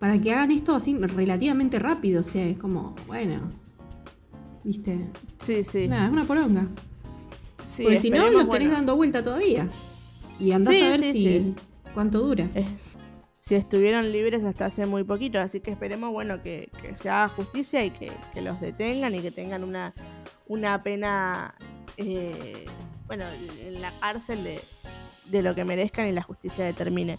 para 0.00 0.20
que 0.20 0.32
hagan 0.32 0.50
esto 0.50 0.74
así 0.74 0.98
relativamente 0.98 1.78
rápido, 1.78 2.22
o 2.22 2.24
sea, 2.24 2.44
es 2.44 2.58
como, 2.58 2.96
bueno, 3.06 3.52
¿viste? 4.68 5.10
Sí, 5.38 5.64
sí. 5.64 5.88
Nada, 5.88 6.06
es 6.06 6.12
una 6.12 6.24
poronga. 6.24 6.68
Sí, 7.62 7.82
Porque 7.82 7.98
si 7.98 8.10
no, 8.10 8.30
los 8.30 8.48
tenés 8.48 8.70
dando 8.70 8.96
vuelta 8.96 9.22
todavía. 9.22 9.68
Y 10.38 10.52
andás 10.52 10.80
a 10.80 10.90
ver 10.90 11.02
si 11.02 11.54
cuánto 11.92 12.20
dura 12.20 12.48
si 13.38 13.54
estuvieron 13.54 14.10
libres 14.10 14.44
hasta 14.44 14.66
hace 14.66 14.84
muy 14.84 15.04
poquito. 15.04 15.38
Así 15.38 15.60
que 15.60 15.70
esperemos, 15.70 16.10
bueno, 16.10 16.42
que, 16.42 16.70
se 16.96 17.08
haga 17.08 17.28
justicia 17.28 17.84
y 17.84 17.90
que, 17.90 18.12
los 18.42 18.60
detengan 18.60 19.14
y 19.14 19.20
que 19.20 19.30
tengan 19.30 19.64
una, 19.64 19.94
una 20.48 20.82
pena, 20.82 21.54
eh, 21.96 22.66
bueno, 23.06 23.24
en 23.64 23.80
la 23.80 23.92
cárcel 24.00 24.44
de, 24.44 24.60
de 25.26 25.42
lo 25.42 25.54
que 25.54 25.64
merezcan 25.64 26.06
y 26.08 26.12
la 26.12 26.22
justicia 26.22 26.64
determine. 26.64 27.18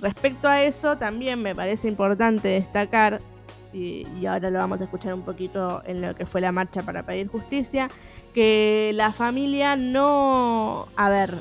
Respecto 0.00 0.48
a 0.48 0.62
eso, 0.62 0.98
también 0.98 1.40
me 1.40 1.54
parece 1.54 1.88
importante 1.88 2.48
destacar, 2.48 3.22
y, 3.72 4.06
y, 4.16 4.26
ahora 4.26 4.50
lo 4.50 4.58
vamos 4.58 4.80
a 4.80 4.84
escuchar 4.84 5.14
un 5.14 5.22
poquito 5.22 5.82
en 5.86 6.00
lo 6.00 6.14
que 6.14 6.26
fue 6.26 6.40
la 6.40 6.52
marcha 6.52 6.82
para 6.82 7.04
pedir 7.04 7.28
justicia, 7.28 7.90
que 8.34 8.92
la 8.94 9.12
familia 9.12 9.76
no... 9.76 10.88
A 10.96 11.10
ver, 11.10 11.34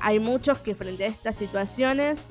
hay 0.00 0.18
muchos 0.18 0.60
que 0.60 0.74
frente 0.74 1.04
a 1.04 1.08
estas 1.08 1.36
situaciones 1.36 2.28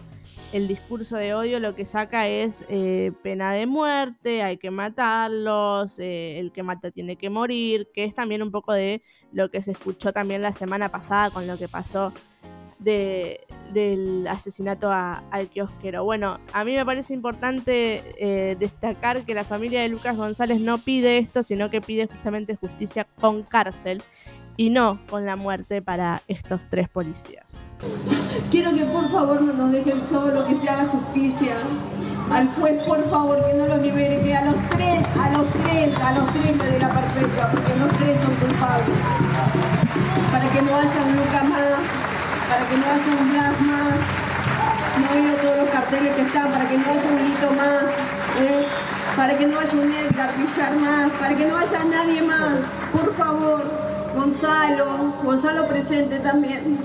el 0.52 0.68
discurso 0.68 1.16
de 1.16 1.34
odio 1.34 1.60
lo 1.60 1.76
que 1.76 1.86
saca 1.86 2.28
es 2.28 2.66
eh, 2.70 3.12
pena 3.22 3.52
de 3.52 3.68
muerte, 3.68 4.42
hay 4.42 4.58
que 4.58 4.72
matarlos, 4.72 6.00
eh, 6.00 6.40
el 6.40 6.52
que 6.52 6.64
mata 6.64 6.90
tiene 6.90 7.16
que 7.18 7.30
morir, 7.30 7.88
que 7.94 8.04
es 8.04 8.16
también 8.16 8.42
un 8.42 8.52
poco 8.52 8.74
de 8.74 9.04
lo 9.32 9.52
que 9.52 9.62
se 9.62 9.72
escuchó 9.72 10.12
también 10.12 10.42
la 10.42 10.52
semana 10.52 10.90
pasada 10.90 11.30
con 11.30 11.46
lo 11.46 11.58
que 11.58 11.68
pasó 11.68 12.14
de, 12.80 13.46
del 13.74 14.28
asesinato 14.28 14.92
al 14.92 15.50
kiosquero. 15.50 16.04
Bueno, 16.04 16.40
a 16.54 16.64
mí 16.64 16.76
me 16.76 16.86
parece 16.86 17.14
importante 17.14 18.04
eh, 18.18 18.56
destacar 18.58 19.26
que 19.26 19.34
la 19.34 19.44
familia 19.44 19.82
de 19.82 19.90
Lucas 19.90 20.16
González 20.18 20.60
no 20.60 20.80
pide 20.80 21.18
esto, 21.18 21.44
sino 21.44 21.70
que 21.70 21.82
pide 21.82 22.08
justamente 22.08 22.56
justicia 22.56 23.08
con 23.20 23.44
cárcel 23.44 24.04
y 24.58 24.70
no 24.72 25.00
con 25.10 25.26
la 25.26 25.38
muerte 25.38 25.82
para 25.82 26.22
estos 26.28 26.68
tres 26.70 26.90
policías. 26.90 27.62
Quiero 28.52 28.76
que 28.76 28.84
por 28.84 29.10
favor 29.10 29.42
no 29.42 29.54
nos 29.54 29.72
dejen 29.72 30.02
solo, 30.02 30.46
que 30.46 30.56
se 30.56 30.70
haga 30.70 30.86
justicia. 30.86 31.56
Al 32.30 32.48
juez, 32.54 32.84
por 32.84 33.02
favor, 33.10 33.46
que 33.46 33.54
no 33.54 33.68
lo 33.68 33.78
libere, 33.78 34.36
a 34.36 34.46
los 34.46 34.70
tres, 34.70 35.08
a 35.18 35.30
los 35.38 35.48
tres, 35.64 36.00
a 36.00 36.12
los 36.12 36.34
tres 36.34 36.79
que 42.70 42.78
no 42.78 42.86
haya 42.86 43.22
un 43.22 43.32
Blas 43.32 43.62
más, 43.62 44.00
no 45.00 45.22
veo 45.22 45.36
todos 45.38 45.58
los 45.58 45.70
carteles 45.70 46.16
que 46.16 46.22
están, 46.22 46.52
para 46.52 46.68
que 46.68 46.78
no 46.78 46.84
haya 46.86 47.10
un 47.10 47.28
hito 47.28 47.52
más, 47.52 47.84
¿eh? 48.42 48.66
para 49.16 49.38
que 49.38 49.48
no 49.48 49.60
haya 49.60 49.74
un 49.74 49.92
Edgar 49.92 50.32
más, 50.80 51.12
para 51.20 51.36
que 51.36 51.46
no 51.46 51.58
haya 51.58 51.84
nadie 51.86 52.22
más, 52.22 52.60
por 52.92 53.14
favor, 53.14 53.64
Gonzalo, 54.16 55.14
Gonzalo 55.24 55.68
presente 55.68 56.20
también. 56.20 56.78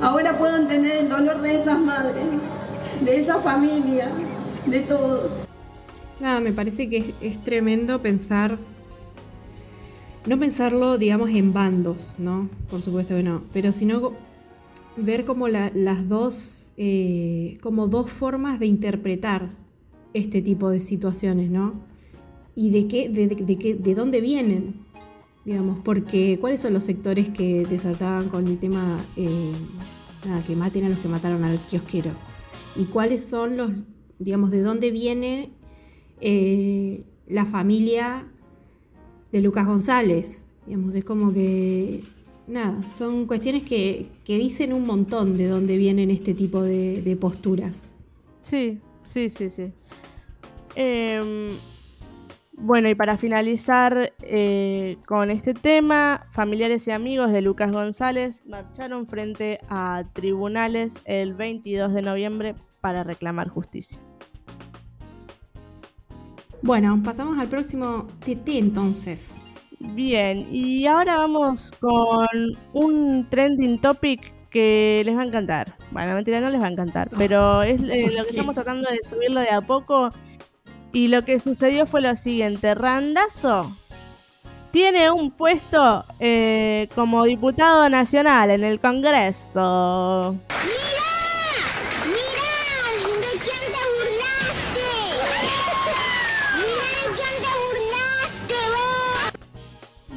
Ahora 0.00 0.38
puedo 0.38 0.56
entender 0.56 0.96
el 0.98 1.08
dolor 1.08 1.42
de 1.42 1.60
esas 1.60 1.78
madres, 1.78 2.24
de 3.00 3.20
esa 3.20 3.40
familia, 3.40 4.08
de 4.66 4.80
todo. 4.80 5.28
Nada, 6.20 6.40
me 6.40 6.52
parece 6.52 6.88
que 6.88 7.14
es, 7.20 7.38
tremendo 7.44 8.00
pensar, 8.00 8.58
no 10.26 10.38
pensarlo, 10.38 10.98
digamos, 10.98 11.30
en 11.30 11.52
bandos, 11.52 12.14
¿no? 12.18 12.48
Por 12.70 12.82
supuesto 12.82 13.14
que 13.14 13.22
no, 13.22 13.42
pero 13.52 13.72
sino 13.72 14.12
ver 14.96 15.24
como 15.24 15.48
las 15.48 16.08
dos, 16.08 16.72
eh, 16.76 17.58
como 17.62 17.88
dos 17.88 18.10
formas 18.10 18.58
de 18.60 18.66
interpretar 18.66 19.50
este 20.14 20.42
tipo 20.42 20.70
de 20.70 20.80
situaciones, 20.80 21.50
¿no? 21.50 21.74
Y 22.54 22.70
de 22.70 22.88
qué, 22.88 23.08
de, 23.08 23.28
de, 23.28 23.74
de 23.74 23.94
dónde 23.94 24.20
vienen, 24.20 24.74
digamos, 25.44 25.78
porque 25.80 26.38
cuáles 26.40 26.60
son 26.60 26.72
los 26.72 26.84
sectores 26.84 27.30
que 27.30 27.64
desaltaban 27.64 28.28
con 28.28 28.48
el 28.48 28.58
tema, 28.58 29.04
eh, 29.16 29.52
nada, 30.24 30.42
que 30.44 30.56
maten 30.56 30.84
a 30.84 30.88
los 30.88 30.98
que 30.98 31.08
mataron 31.08 31.44
al 31.44 31.58
kiosquero, 31.66 32.10
y 32.76 32.84
cuáles 32.84 33.24
son 33.24 33.56
los, 33.56 33.70
digamos, 34.18 34.50
de 34.50 34.62
dónde 34.62 34.90
viene 34.90 35.50
eh, 36.20 37.04
la 37.26 37.46
familia 37.46 38.28
de 39.32 39.40
Lucas 39.40 39.66
González, 39.66 40.46
digamos, 40.66 40.94
es 40.94 41.04
como 41.04 41.32
que, 41.32 42.02
nada, 42.50 42.80
son 42.92 43.26
cuestiones 43.26 43.62
que, 43.62 44.08
que 44.24 44.36
dicen 44.36 44.72
un 44.72 44.86
montón 44.86 45.36
de 45.36 45.48
dónde 45.48 45.76
vienen 45.76 46.10
este 46.10 46.34
tipo 46.34 46.62
de, 46.62 47.02
de 47.02 47.16
posturas. 47.16 47.88
Sí, 48.40 48.80
sí, 49.02 49.28
sí, 49.28 49.48
sí. 49.48 49.72
Eh, 50.74 51.56
bueno, 52.62 52.90
y 52.90 52.94
para 52.94 53.16
finalizar 53.16 54.12
eh, 54.20 54.98
con 55.06 55.30
este 55.30 55.54
tema, 55.54 56.26
familiares 56.30 56.86
y 56.88 56.90
amigos 56.90 57.32
de 57.32 57.40
Lucas 57.40 57.72
González 57.72 58.42
marcharon 58.44 59.06
frente 59.06 59.60
a 59.70 60.04
tribunales 60.12 61.00
el 61.06 61.32
22 61.32 61.94
de 61.94 62.02
noviembre 62.02 62.54
para 62.82 63.02
reclamar 63.02 63.48
justicia. 63.48 64.02
Bueno, 66.60 67.00
pasamos 67.02 67.38
al 67.38 67.48
próximo 67.48 68.08
TT 68.22 68.58
entonces. 68.58 69.42
Bien, 69.80 70.46
y 70.52 70.86
ahora 70.86 71.16
vamos 71.16 71.72
con 71.80 72.28
un 72.74 73.26
trending 73.28 73.80
topic 73.80 74.32
que 74.50 75.02
les 75.04 75.16
va 75.16 75.22
a 75.22 75.24
encantar. 75.24 75.76
Bueno, 75.90 76.12
mentira, 76.12 76.40
no 76.40 76.50
les 76.50 76.60
va 76.60 76.66
a 76.66 76.70
encantar, 76.70 77.08
pero 77.16 77.62
es 77.62 77.82
eh, 77.82 78.10
lo 78.16 78.24
que 78.24 78.30
estamos 78.30 78.54
tratando 78.54 78.88
de 78.90 78.98
subirlo 79.02 79.40
de 79.40 79.50
a 79.50 79.62
poco 79.62 80.12
y 80.92 81.08
lo 81.08 81.24
que 81.24 81.40
sucedió 81.40 81.86
fue 81.86 82.02
lo 82.02 82.14
siguiente, 82.14 82.74
Randazo 82.74 83.74
tiene 84.70 85.10
un 85.10 85.30
puesto 85.30 86.04
eh, 86.18 86.88
como 86.94 87.24
diputado 87.24 87.88
nacional 87.88 88.50
en 88.50 88.64
el 88.64 88.80
Congreso. 88.80 90.36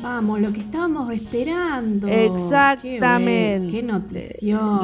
Vamos, 0.04 0.40
lo 0.42 0.52
que 0.52 0.60
estábamos 0.60 1.14
esperando. 1.14 2.10
Exactamente. 2.10 3.72
Qué, 3.72 3.82
notición. 3.82 4.82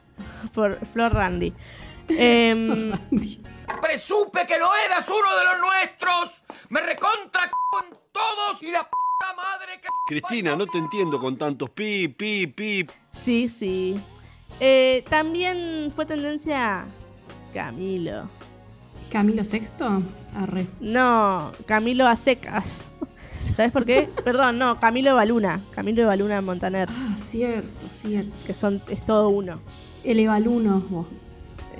por 0.54 0.80
Flor 0.86 1.13
Randy. 1.13 1.51
Eh, 2.07 2.91
Presupe 3.81 4.45
que 4.45 4.59
no 4.59 4.69
eras 4.85 5.05
uno 5.07 5.37
de 5.37 5.45
los 5.45 5.59
nuestros. 5.59 6.41
Me 6.69 6.81
recontra 6.81 7.49
con 7.71 7.85
todos 8.11 8.61
y 8.61 8.71
la 8.71 8.83
puta 8.83 9.33
madre 9.35 9.79
que. 9.81 9.87
Cristina, 10.07 10.55
no 10.55 10.67
te 10.67 10.77
entiendo 10.77 11.19
con 11.19 11.37
tantos 11.37 11.69
pi, 11.71 12.07
pi, 12.07 12.47
pi. 12.47 12.87
Sí, 13.09 13.47
sí. 13.47 13.99
Eh, 14.59 15.03
también 15.09 15.91
fue 15.93 16.05
tendencia 16.05 16.85
Camilo. 17.53 18.29
¿Camilo 19.11 19.43
Sexto? 19.43 20.01
Arre. 20.35 20.65
No, 20.79 21.53
Camilo 21.65 22.07
a 22.07 22.15
secas. 22.15 22.91
¿Sabes 23.55 23.71
por 23.71 23.85
qué? 23.85 24.09
Perdón, 24.23 24.59
no, 24.59 24.79
Camilo 24.79 25.15
Baluna. 25.15 25.61
Camilo 25.71 26.03
Evaluna 26.03 26.41
Montaner. 26.41 26.89
Ah, 26.91 27.15
cierto, 27.17 27.87
cierto. 27.89 28.31
Que 28.45 28.53
son, 28.53 28.81
es 28.89 29.05
todo 29.05 29.29
uno. 29.29 29.61
El 30.03 30.19
Evaluno, 30.19 30.81
vos. 30.89 31.07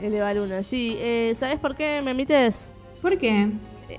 El 0.02 0.14
Evaluna, 0.14 0.64
sí. 0.64 0.96
Eh, 1.00 1.34
¿Sabes 1.38 1.60
por 1.60 1.76
qué 1.76 2.02
me 2.04 2.12
emites? 2.12 2.72
¿Por 3.02 3.18
qué? 3.18 3.50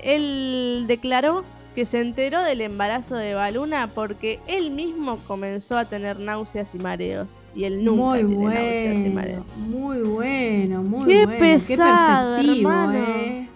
Él 0.03 0.85
declaró 0.87 1.43
que 1.75 1.85
se 1.85 2.01
enteró 2.01 2.41
del 2.43 2.61
embarazo 2.61 3.15
de 3.15 3.33
Baluna 3.35 3.91
porque 3.93 4.39
él 4.47 4.71
mismo 4.71 5.19
comenzó 5.27 5.77
a 5.77 5.85
tener 5.85 6.19
náuseas 6.19 6.73
y 6.73 6.79
mareos. 6.79 7.45
Y 7.55 7.65
él 7.65 7.83
nunca 7.83 8.01
muy 8.01 8.19
tiene 8.19 8.35
bueno, 8.35 8.59
náuseas 8.61 8.97
y 8.99 9.09
mareos. 9.09 9.45
Muy 9.57 10.01
bueno, 10.01 10.83
muy 10.83 11.07
Qué 11.07 11.25
bueno. 11.25 11.39
pesado, 11.39 12.37
Qué 12.37 12.41
perceptivo, 12.43 12.69
hermano. 12.71 12.93
eh. 12.97 13.49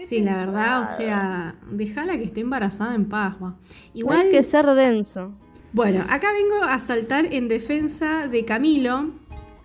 Sí, 0.00 0.20
la 0.20 0.36
verdad, 0.36 0.82
o 0.82 0.86
sea, 0.86 1.54
déjala 1.70 2.16
que 2.16 2.24
esté 2.24 2.40
embarazada 2.40 2.94
en 2.94 3.08
paz. 3.08 3.36
Igual 3.94 4.20
Hay 4.20 4.30
que 4.30 4.42
ser 4.42 4.66
denso. 4.66 5.32
Bueno, 5.72 6.04
acá 6.10 6.28
vengo 6.32 6.64
a 6.64 6.78
saltar 6.80 7.26
en 7.26 7.48
defensa 7.48 8.26
de 8.28 8.44
Camilo. 8.44 9.10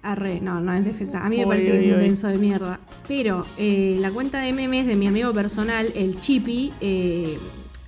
Arre, 0.02 0.40
no, 0.42 0.62
no 0.62 0.74
es 0.74 0.86
defensa. 0.86 1.26
A 1.26 1.30
mí 1.30 1.38
me 1.38 1.48
parece 1.48 1.72
uy, 1.72 1.80
que 1.80 1.88
es 1.88 1.94
un 1.94 2.00
denso 2.00 2.28
de 2.28 2.38
mierda. 2.38 2.80
Pero 3.08 3.46
eh, 3.58 3.98
la 4.00 4.12
cuenta 4.12 4.40
de 4.42 4.54
memes 4.54 4.86
de 4.88 4.96
mi 4.96 5.08
amigo 5.08 5.34
personal, 5.34 5.92
el 5.96 6.20
Chipi, 6.20 6.74
eh, 6.82 7.38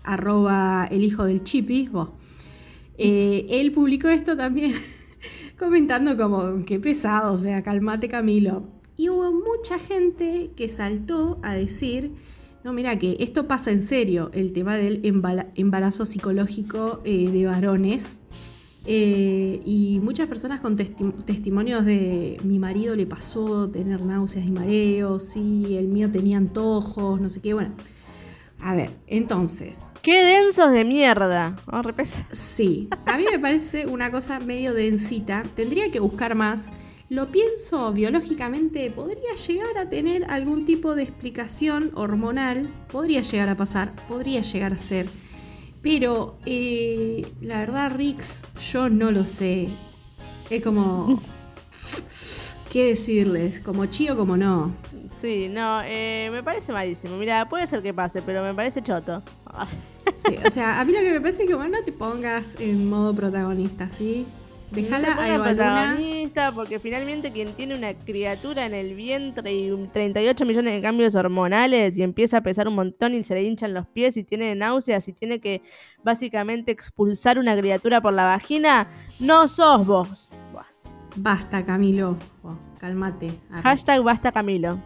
arroba 0.03 0.87
el 0.91 1.03
hijo 1.03 1.25
del 1.25 1.43
Chipi, 1.43 1.87
vos. 1.87 2.11
eh, 2.97 3.45
él 3.49 3.71
publicó 3.71 4.09
esto 4.09 4.35
también, 4.35 4.73
comentando 5.59 6.17
como, 6.17 6.63
qué 6.65 6.79
pesado, 6.79 7.33
o 7.33 7.37
sea, 7.37 7.63
calmate 7.63 8.07
Camilo. 8.09 8.63
Y 8.97 9.09
hubo 9.09 9.31
mucha 9.31 9.79
gente 9.79 10.51
que 10.57 10.67
saltó 10.67 11.39
a 11.41 11.53
decir, 11.53 12.11
no, 12.65 12.73
mira 12.73 12.99
que 12.99 13.15
esto 13.19 13.47
pasa 13.47 13.71
en 13.71 13.81
serio, 13.81 14.29
el 14.33 14.51
tema 14.51 14.75
del 14.75 14.99
embarazo 15.55 16.05
psicológico 16.05 17.01
de 17.05 17.45
varones. 17.45 18.21
Eh, 18.91 19.61
y 19.65 19.99
muchas 20.01 20.27
personas 20.27 20.61
con 20.61 20.75
testi- 20.75 21.13
testimonios 21.23 21.85
de 21.85 22.39
mi 22.43 22.57
marido 22.57 22.95
le 22.95 23.05
pasó 23.05 23.69
tener 23.69 24.01
náuseas 24.01 24.47
y 24.47 24.49
mareos, 24.51 25.35
y 25.37 25.77
el 25.77 25.87
mío 25.89 26.09
tenía 26.09 26.37
antojos, 26.37 27.21
no 27.21 27.29
sé 27.29 27.39
qué, 27.39 27.53
bueno. 27.53 27.75
A 28.61 28.73
ver, 28.73 28.89
entonces, 29.05 29.93
¡Qué 30.01 30.23
densos 30.23 30.71
de 30.71 30.85
mierda! 30.85 31.55
Oh, 31.71 31.83
Sí, 32.31 32.89
a 33.05 33.17
mí 33.19 33.25
me 33.31 33.37
parece 33.37 33.85
una 33.85 34.11
cosa 34.11 34.39
medio 34.39 34.73
densita. 34.73 35.43
Tendría 35.55 35.91
que 35.91 35.99
buscar 35.99 36.33
más. 36.33 36.71
Lo 37.09 37.31
pienso 37.31 37.93
biológicamente, 37.93 38.89
podría 38.89 39.35
llegar 39.47 39.77
a 39.77 39.87
tener 39.87 40.25
algún 40.31 40.65
tipo 40.65 40.95
de 40.95 41.03
explicación 41.03 41.91
hormonal. 41.93 42.73
Podría 42.91 43.21
llegar 43.21 43.49
a 43.49 43.55
pasar, 43.55 43.95
podría 44.07 44.41
llegar 44.41 44.73
a 44.73 44.79
ser. 44.79 45.07
Pero 45.81 46.37
eh, 46.45 47.31
la 47.41 47.59
verdad, 47.59 47.91
Rix, 47.95 48.45
yo 48.71 48.89
no 48.89 49.11
lo 49.11 49.25
sé. 49.25 49.69
Es 50.49 50.63
como. 50.63 51.21
¿Qué 52.69 52.85
decirles? 52.85 53.61
¿Como 53.61 53.87
chío 53.87 54.15
como 54.15 54.37
no? 54.37 54.75
Sí, 55.09 55.49
no, 55.49 55.81
eh, 55.83 56.29
me 56.31 56.43
parece 56.43 56.71
malísimo. 56.71 57.17
Mira, 57.17 57.49
puede 57.49 57.65
ser 57.65 57.81
que 57.81 57.95
pase, 57.95 58.21
pero 58.21 58.43
me 58.43 58.53
parece 58.53 58.81
choto. 58.81 59.23
Sí, 60.11 60.35
o 60.43 60.49
sea, 60.49 60.79
a 60.79 60.85
mí 60.85 60.91
lo 60.91 61.01
que 61.01 61.11
me 61.11 61.21
parece 61.21 61.43
es 61.43 61.47
que 61.47 61.53
bueno, 61.53 61.77
no 61.77 61.83
te 61.83 61.91
pongas 61.91 62.55
en 62.59 62.89
modo 62.89 63.13
protagonista, 63.13 63.87
¿sí? 63.87 64.25
Dejala 64.71 65.15
no 65.15 65.21
a 65.21 65.43
protagonista, 65.43 66.51
porque 66.51 66.79
finalmente 66.79 67.31
quien 67.31 67.53
tiene 67.53 67.75
una 67.75 67.93
criatura 67.93 68.65
en 68.65 68.73
el 68.73 68.93
vientre 68.93 69.51
y 69.53 69.71
38 69.91 70.45
millones 70.45 70.73
de 70.73 70.81
cambios 70.81 71.15
hormonales 71.15 71.97
y 71.97 72.03
empieza 72.03 72.37
a 72.37 72.41
pesar 72.41 72.67
un 72.67 72.75
montón 72.75 73.13
y 73.13 73.23
se 73.23 73.33
le 73.33 73.43
hinchan 73.43 73.73
los 73.73 73.87
pies 73.87 74.17
y 74.17 74.23
tiene 74.23 74.53
náuseas 74.55 75.07
y 75.07 75.13
tiene 75.13 75.39
que 75.39 75.63
básicamente 76.03 76.71
expulsar 76.71 77.39
una 77.39 77.57
criatura 77.57 77.99
por 78.01 78.13
la 78.13 78.25
vagina, 78.25 78.87
no 79.19 79.47
sos 79.47 79.85
vos. 79.85 80.31
Basta, 81.15 81.65
Camilo. 81.65 82.17
cálmate. 82.79 83.33
Hashtag 83.63 84.03
basta, 84.03 84.31
Camilo. 84.31 84.79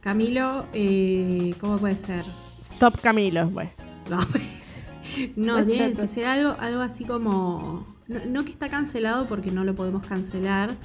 Camilo, 0.00 0.66
eh, 0.72 1.54
¿cómo 1.60 1.78
puede 1.78 1.96
ser? 1.96 2.24
Stop 2.60 3.00
Camilo, 3.00 3.48
bueno. 3.48 3.70
No, 5.36 5.64
tiene 5.64 5.94
que 5.94 6.08
ser 6.08 6.26
algo, 6.26 6.56
algo 6.58 6.80
así 6.80 7.04
como. 7.04 7.93
No, 8.06 8.44
que 8.44 8.52
está 8.52 8.68
cancelado 8.68 9.26
porque 9.26 9.50
no 9.50 9.64
lo 9.64 9.74
podemos 9.74 10.06
cancelar. 10.06 10.76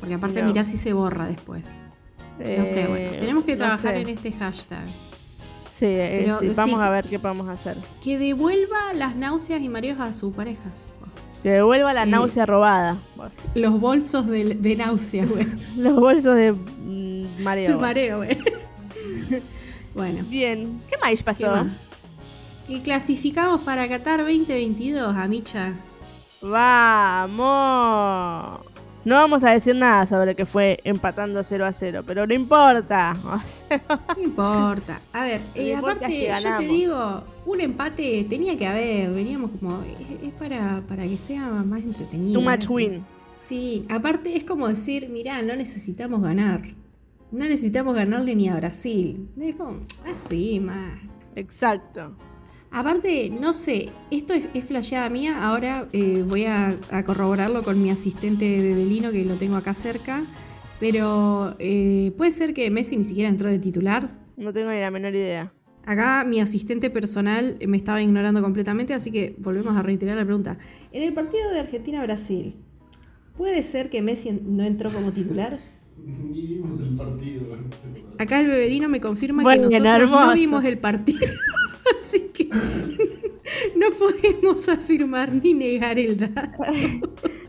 Porque 0.00 0.14
aparte, 0.14 0.42
mirá 0.42 0.64
si 0.64 0.76
se 0.76 0.92
borra 0.92 1.26
después. 1.26 1.80
no 2.38 2.66
sé, 2.66 2.86
bueno. 2.86 3.06
Eh, 3.12 3.16
tenemos 3.18 3.44
que 3.44 3.56
trabajar 3.56 3.96
en 3.96 4.08
este 4.08 4.32
hashtag. 4.32 4.86
Sí, 5.70 5.86
eh, 5.86 6.28
vamos 6.56 6.80
a 6.80 6.90
ver 6.90 7.08
qué 7.08 7.18
podemos 7.18 7.48
hacer. 7.48 7.76
Que 8.02 8.18
devuelva 8.18 8.94
las 8.94 9.16
náuseas 9.16 9.60
y 9.60 9.68
mareos 9.68 10.00
a 10.00 10.12
su 10.12 10.32
pareja. 10.32 10.70
Que 11.42 11.50
devuelva 11.50 11.92
la 11.92 12.02
eh, 12.02 12.06
náusea 12.06 12.46
robada. 12.46 12.98
Los 13.54 13.80
bolsos 13.80 14.26
de, 14.26 14.54
de 14.54 14.76
náusea, 14.76 15.24
güey. 15.24 15.46
Los 15.76 15.94
bolsos 15.94 16.34
de 16.36 16.52
mm, 16.52 17.42
mareo. 17.42 17.72
De 17.72 17.76
mareo, 17.76 18.16
güey. 18.18 18.38
bueno. 19.94 20.24
Bien. 20.28 20.80
¿Qué 20.88 20.96
más 20.98 21.22
pasó? 21.22 21.66
que 22.66 22.82
clasificamos 22.82 23.62
para 23.62 23.88
Qatar 23.88 24.18
2022, 24.20 25.16
Amicha. 25.16 25.72
Vamos. 26.40 27.38
No 29.04 29.14
vamos 29.14 29.42
a 29.44 29.52
decir 29.52 29.74
nada 29.74 30.06
sobre 30.06 30.36
que 30.36 30.44
fue 30.44 30.80
empatando 30.84 31.42
0 31.42 31.64
a 31.64 31.72
0, 31.72 32.02
pero 32.06 32.26
no 32.26 32.34
importa. 32.34 33.16
no 34.16 34.22
importa. 34.22 35.00
A 35.12 35.24
ver, 35.24 35.40
eh, 35.54 35.74
aparte, 35.74 36.30
yo 36.42 36.56
te 36.58 36.64
digo, 36.64 37.24
un 37.46 37.60
empate 37.60 38.26
tenía 38.28 38.56
que 38.58 38.66
haber. 38.66 39.10
Veníamos 39.12 39.52
como. 39.52 39.82
Es, 40.22 40.32
para, 40.32 40.82
para 40.86 41.04
que 41.04 41.16
sea 41.16 41.48
más 41.48 41.82
entretenido. 41.82 42.38
Too 42.38 42.50
much 42.50 42.68
win. 42.68 43.04
Sí, 43.34 43.86
aparte 43.88 44.36
es 44.36 44.44
como 44.44 44.68
decir, 44.68 45.08
mirá, 45.08 45.40
no 45.42 45.56
necesitamos 45.56 46.20
ganar. 46.20 46.62
No 47.30 47.44
necesitamos 47.44 47.94
ganarle 47.94 48.34
ni 48.34 48.48
a 48.48 48.56
Brasil. 48.56 49.30
Es 49.40 49.56
como, 49.56 49.78
así, 50.10 50.60
más. 50.60 50.98
Exacto. 51.34 52.16
Aparte, 52.70 53.30
no 53.30 53.52
sé, 53.52 53.90
esto 54.10 54.34
es, 54.34 54.48
es 54.52 54.64
flasheada 54.64 55.08
mía, 55.08 55.44
ahora 55.44 55.88
eh, 55.92 56.22
voy 56.26 56.44
a, 56.44 56.76
corroborarlo 57.04 57.62
con 57.62 57.82
mi 57.82 57.90
asistente 57.90 58.60
Bebelino, 58.60 59.10
que 59.10 59.24
lo 59.24 59.36
tengo 59.36 59.56
acá 59.56 59.72
cerca, 59.72 60.24
pero 60.78 61.56
eh, 61.58 62.12
puede 62.16 62.30
ser 62.30 62.52
que 62.52 62.70
Messi 62.70 62.96
ni 62.96 63.04
siquiera 63.04 63.28
entró 63.28 63.50
de 63.50 63.58
titular. 63.58 64.10
No 64.36 64.52
tengo 64.52 64.70
ni 64.70 64.80
la 64.80 64.90
menor 64.90 65.14
idea. 65.14 65.52
Acá 65.86 66.24
mi 66.24 66.40
asistente 66.40 66.90
personal 66.90 67.56
me 67.66 67.78
estaba 67.78 68.02
ignorando 68.02 68.42
completamente, 68.42 68.92
así 68.92 69.10
que 69.10 69.34
volvemos 69.38 69.74
a 69.76 69.82
reiterar 69.82 70.16
la 70.16 70.24
pregunta. 70.24 70.58
En 70.92 71.02
el 71.02 71.14
partido 71.14 71.50
de 71.50 71.60
Argentina-Brasil, 71.60 72.54
¿puede 73.36 73.62
ser 73.62 73.88
que 73.88 74.02
Messi 74.02 74.42
no 74.44 74.64
entró 74.64 74.92
como 74.92 75.12
titular? 75.12 75.58
Ni 76.30 76.42
vimos 76.42 76.80
el 76.82 76.96
partido. 76.96 77.56
Acá 78.18 78.40
el 78.40 78.48
Bebelino 78.48 78.88
me 78.90 79.00
confirma 79.00 79.42
que 79.42 79.58
nosotros 79.58 80.10
no 80.10 80.34
vimos 80.34 80.64
el 80.64 80.78
partido. 80.78 81.26
Así 81.96 82.30
que 82.34 82.48
no 83.76 83.90
podemos 83.90 84.68
afirmar 84.68 85.32
ni 85.32 85.54
negar 85.54 85.98
el 85.98 86.16
dato. 86.16 86.62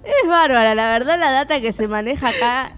Es 0.01 0.27
bárbara, 0.27 0.73
la 0.73 0.89
verdad 0.91 1.19
la 1.19 1.29
data 1.29 1.61
que 1.61 1.71
se 1.71 1.87
maneja 1.87 2.29
acá 2.29 2.73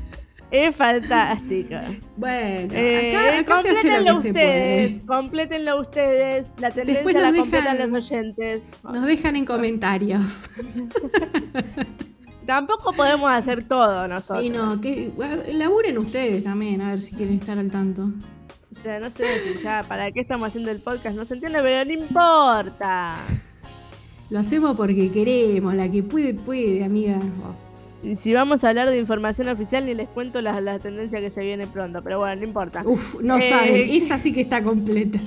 es 0.52 0.76
fantástica. 0.76 1.98
Bueno, 2.18 2.74
eh, 2.74 3.16
acá, 3.16 3.56
complétenlo 3.56 4.14
ustedes, 4.14 5.00
complétenlo 5.08 5.80
ustedes, 5.80 6.54
la 6.60 6.72
tendencia 6.72 7.32
la 7.32 7.34
completan 7.34 7.80
los 7.80 7.94
oyentes. 7.94 8.68
Nos 8.84 9.08
dejan 9.08 9.38
en 9.38 9.46
comentarios. 9.46 10.52
Tampoco 12.46 12.92
podemos 12.92 13.32
hacer 13.32 13.64
todo 13.64 14.10
nosotros. 14.10 14.44
Y 14.44 14.50
no, 14.50 14.82
que 14.82 15.12
laburen 15.54 15.98
ustedes 15.98 16.44
también, 16.44 16.82
a 16.82 16.90
ver 16.90 17.02
si 17.02 17.16
quieren 17.16 17.36
estar 17.36 17.58
al 17.58 17.72
tanto. 17.72 18.12
O 18.72 18.74
sea, 18.74 19.02
no 19.02 19.10
sé 19.10 19.26
si 19.40 19.62
ya 19.62 19.84
para 19.86 20.10
qué 20.12 20.22
estamos 20.22 20.48
haciendo 20.48 20.72
el 20.72 20.80
podcast, 20.80 21.14
no 21.14 21.26
se 21.26 21.34
entiende, 21.34 21.60
pero 21.62 21.84
no 21.84 21.92
importa. 21.92 23.18
Lo 24.30 24.40
hacemos 24.40 24.78
porque 24.78 25.12
queremos, 25.12 25.76
la 25.76 25.92
que 25.92 26.02
puede, 26.04 26.34
puede, 26.34 26.82
amiga. 26.86 27.20
Y 28.02 28.16
si 28.16 28.34
vamos 28.34 28.64
a 28.64 28.70
hablar 28.70 28.90
de 28.90 28.98
información 28.98 29.50
oficial, 29.50 29.86
ni 29.86 29.94
les 29.94 30.08
cuento 30.08 30.42
la, 30.42 30.62
la 30.62 30.80
tendencia 30.80 31.20
que 31.20 31.30
se 31.30 31.44
viene 31.44 31.68
pronto, 31.68 32.02
pero 32.02 32.20
bueno, 32.20 32.38
no 32.38 32.48
importa. 32.48 32.82
Uf, 32.86 33.20
no 33.22 33.38
eh, 33.38 33.42
saben, 33.42 33.76
esa 33.90 34.18
sí 34.18 34.32
que 34.32 34.40
está 34.40 34.64
completa. 34.64 35.20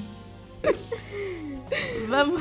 vamos, 2.09 2.41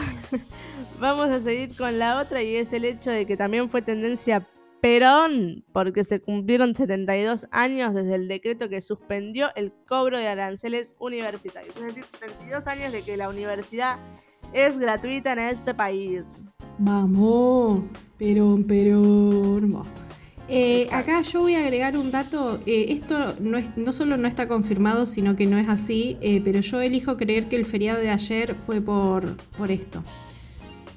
vamos 1.01 1.27
a 1.27 1.39
seguir 1.41 1.75
con 1.75 1.99
la 1.99 2.21
otra 2.21 2.41
y 2.41 2.55
es 2.55 2.71
el 2.71 2.85
hecho 2.85 3.11
de 3.11 3.25
que 3.25 3.35
también 3.35 3.67
fue 3.67 3.81
tendencia 3.81 4.47
Perón, 4.83 5.63
porque 5.71 6.03
se 6.03 6.19
cumplieron 6.19 6.75
72 6.75 7.47
años 7.51 7.93
desde 7.93 8.15
el 8.15 8.27
decreto 8.27 8.67
que 8.67 8.81
suspendió 8.81 9.47
el 9.55 9.71
cobro 9.87 10.19
de 10.19 10.27
aranceles 10.27 10.97
universitarios. 10.99 11.77
Es 11.77 11.83
decir, 11.83 12.03
72 12.09 12.67
años 12.67 12.91
de 12.91 13.01
que 13.01 13.15
la 13.15 13.29
universidad 13.29 13.97
es 14.51 14.77
gratuita 14.77 15.31
en 15.31 15.39
este 15.39 15.73
país. 15.73 16.41
Vamos, 16.79 17.83
Perón, 18.17 18.65
Perón. 18.65 19.85
Eh, 20.49 20.89
acá 20.91 21.21
yo 21.21 21.43
voy 21.43 21.55
a 21.55 21.59
agregar 21.59 21.95
un 21.95 22.11
dato. 22.11 22.59
Eh, 22.65 22.87
esto 22.89 23.35
no, 23.39 23.57
es, 23.57 23.77
no 23.77 23.93
solo 23.93 24.17
no 24.17 24.27
está 24.27 24.49
confirmado, 24.49 25.05
sino 25.05 25.37
que 25.37 25.47
no 25.47 25.57
es 25.57 25.69
así, 25.69 26.17
eh, 26.19 26.41
pero 26.43 26.59
yo 26.59 26.81
elijo 26.81 27.15
creer 27.15 27.47
que 27.47 27.55
el 27.55 27.65
feriado 27.65 28.01
de 28.01 28.09
ayer 28.09 28.53
fue 28.53 28.81
por, 28.81 29.37
por 29.55 29.71
esto. 29.71 30.03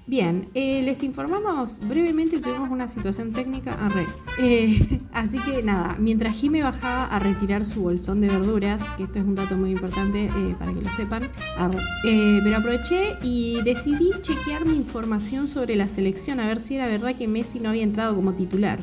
Bien, 0.09 0.49
eh, 0.55 0.83
les 0.85 1.03
informamos 1.03 1.81
brevemente, 1.81 2.38
tuvimos 2.38 2.71
una 2.71 2.87
situación 2.87 3.33
técnica, 3.33 3.75
arre. 3.75 4.07
Eh, 4.38 5.01
así 5.12 5.40
que 5.40 5.64
nada, 5.64 5.97
mientras 5.99 6.37
Jime 6.37 6.62
bajaba 6.62 7.07
a 7.07 7.19
retirar 7.19 7.64
su 7.64 7.83
bolsón 7.83 8.21
de 8.21 8.29
verduras, 8.29 8.85
que 8.97 9.03
esto 9.03 9.19
es 9.19 9.25
un 9.25 9.35
dato 9.35 9.57
muy 9.57 9.71
importante 9.71 10.27
eh, 10.27 10.55
para 10.61 10.73
que 10.73 10.81
lo 10.81 10.90
sepan, 10.90 11.29
arre. 11.59 11.81
pero 12.05 12.57
aproveché 12.57 13.16
y 13.25 13.61
decidí 13.64 14.12
chequear 14.21 14.64
mi 14.64 14.77
información 14.77 15.49
sobre 15.49 15.75
la 15.75 15.88
selección, 15.88 16.38
a 16.38 16.47
ver 16.47 16.61
si 16.61 16.77
era 16.77 16.87
verdad 16.87 17.16
que 17.16 17.27
Messi 17.27 17.59
no 17.59 17.71
había 17.71 17.83
entrado 17.83 18.14
como 18.14 18.33
titular. 18.33 18.79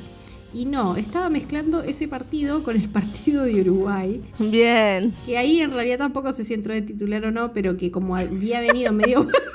Y 0.54 0.66
no, 0.66 0.98
estaba 0.98 1.30
mezclando 1.30 1.84
ese 1.84 2.10
partido 2.10 2.64
con 2.64 2.76
el 2.76 2.90
partido 2.90 3.44
de 3.44 3.62
Uruguay. 3.62 4.22
Bien. 4.40 5.14
Que 5.26 5.38
ahí 5.38 5.62
en 5.62 5.72
realidad 5.72 6.00
tampoco 6.00 6.34
sé 6.34 6.44
si 6.44 6.54
entró 6.54 6.74
de 6.74 6.82
titular 6.82 7.26
o 7.26 7.32
no, 7.32 7.54
pero 7.54 7.78
que 7.78 7.92
como 7.92 8.18
había 8.18 8.60
venido 8.60 8.92
medio... 8.92 9.26